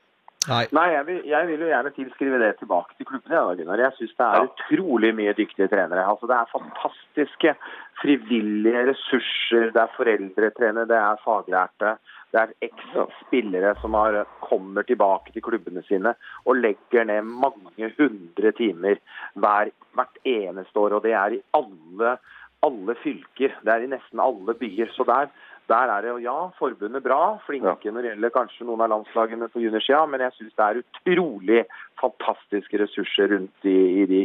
[0.49, 3.37] Nei, Nei jeg, vil, jeg, vil, jo gjerne tilskrive det tilbake til klubbene.
[3.37, 3.81] Ja, Gunnar.
[3.81, 4.49] Jeg syns det er ja.
[4.49, 6.05] utrolig mye dyktige trenere.
[6.05, 7.55] Altså, det er fantastiske
[8.01, 9.71] frivillige ressurser.
[9.75, 11.95] Det er foreldretrenere, det er faglærte.
[12.35, 18.51] Det er eks-spillere som har, kommer tilbake til klubbene sine og legger ned mange hundre
[18.57, 18.99] timer
[19.39, 20.97] hver, hvert eneste år.
[20.97, 22.17] Og det er i alle,
[22.65, 23.55] alle fylker.
[23.63, 24.91] Det er i nesten alle byer.
[24.97, 25.31] Så der
[25.71, 27.93] der er det jo, ja, forbundet bra, flinke ja.
[27.93, 31.63] når det gjelder kanskje noen av landslagene på juniorsida, men jeg syns det er utrolig
[32.01, 34.21] fantastiske ressurser rundt i, i, de,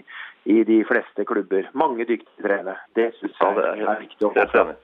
[0.53, 1.71] i de, fleste klubber.
[1.73, 2.77] Mange dyktige trenere.
[2.99, 4.75] Det syns jeg ja, er, viktig å få fram.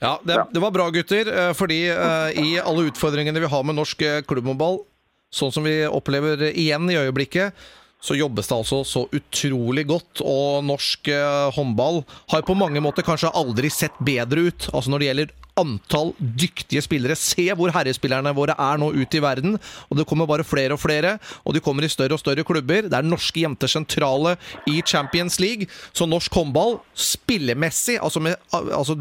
[0.00, 1.28] Ja, det, det, var bra, gutter.
[1.28, 4.80] Eh, fordi uh, i alle utfordringene vi har med norsk eh, klubbhåndball,
[5.28, 7.68] sånn som vi opplever igjen i øyeblikket,
[8.00, 11.10] så jobbes det altså så utrolig godt, og norsk
[11.52, 12.00] håndball
[12.32, 14.70] har på mange måter kanskje aldri sett bedre ut.
[14.72, 17.16] Altså når det gjelder antall dyktige spillere.
[17.18, 19.58] Se hvor herrespillerne våre er nå ute i verden.
[19.88, 22.88] Og det kommer bare flere og flere, og de kommer i større og større klubber.
[22.88, 24.36] Det er norske jenter sentrale
[24.70, 25.68] i Champions League.
[25.92, 28.96] Så norsk håndball, spillemessig, altså, med, altså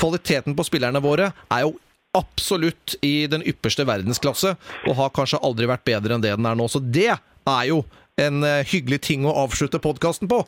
[0.00, 1.76] kvaliteten på spillerne våre, er jo
[2.16, 6.58] absolutt i den ypperste verdensklasse, og har kanskje aldri vært bedre enn det den er
[6.58, 6.68] nå.
[6.68, 7.82] Så det er jo
[8.20, 10.42] en eh, hyggelig ting å avslutte podkasten på.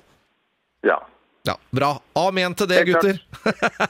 [0.84, 1.01] Ja.
[1.45, 1.99] Ja, Bra.
[2.16, 3.18] Amen til det, gutter.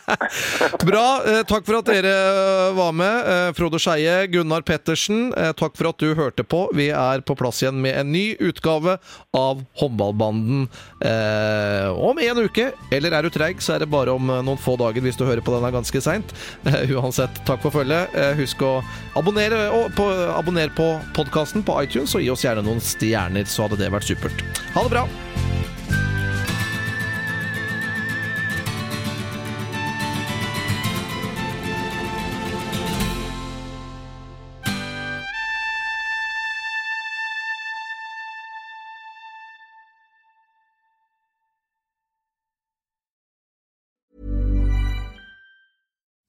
[0.89, 1.03] bra.
[1.23, 3.29] Eh, takk for at dere eh, var med.
[3.31, 6.65] Eh, Frode Skeie, Gunnar Pettersen, eh, takk for at du hørte på.
[6.75, 8.97] Vi er på plass igjen med en ny utgave
[9.39, 10.65] av Håndballbanden
[11.07, 12.73] eh, om en uke.
[12.91, 15.23] Eller er du treig, så er det bare om eh, noen få dager hvis du
[15.23, 16.35] hører på denne ganske seint.
[16.97, 18.19] uansett, takk for følget.
[18.41, 18.81] husk å
[19.15, 23.79] abonnere på, abonner på podkasten på iTunes, og gi oss gjerne noen stjerner, så hadde
[23.85, 24.43] det vært supert.
[24.75, 25.07] Ha det bra!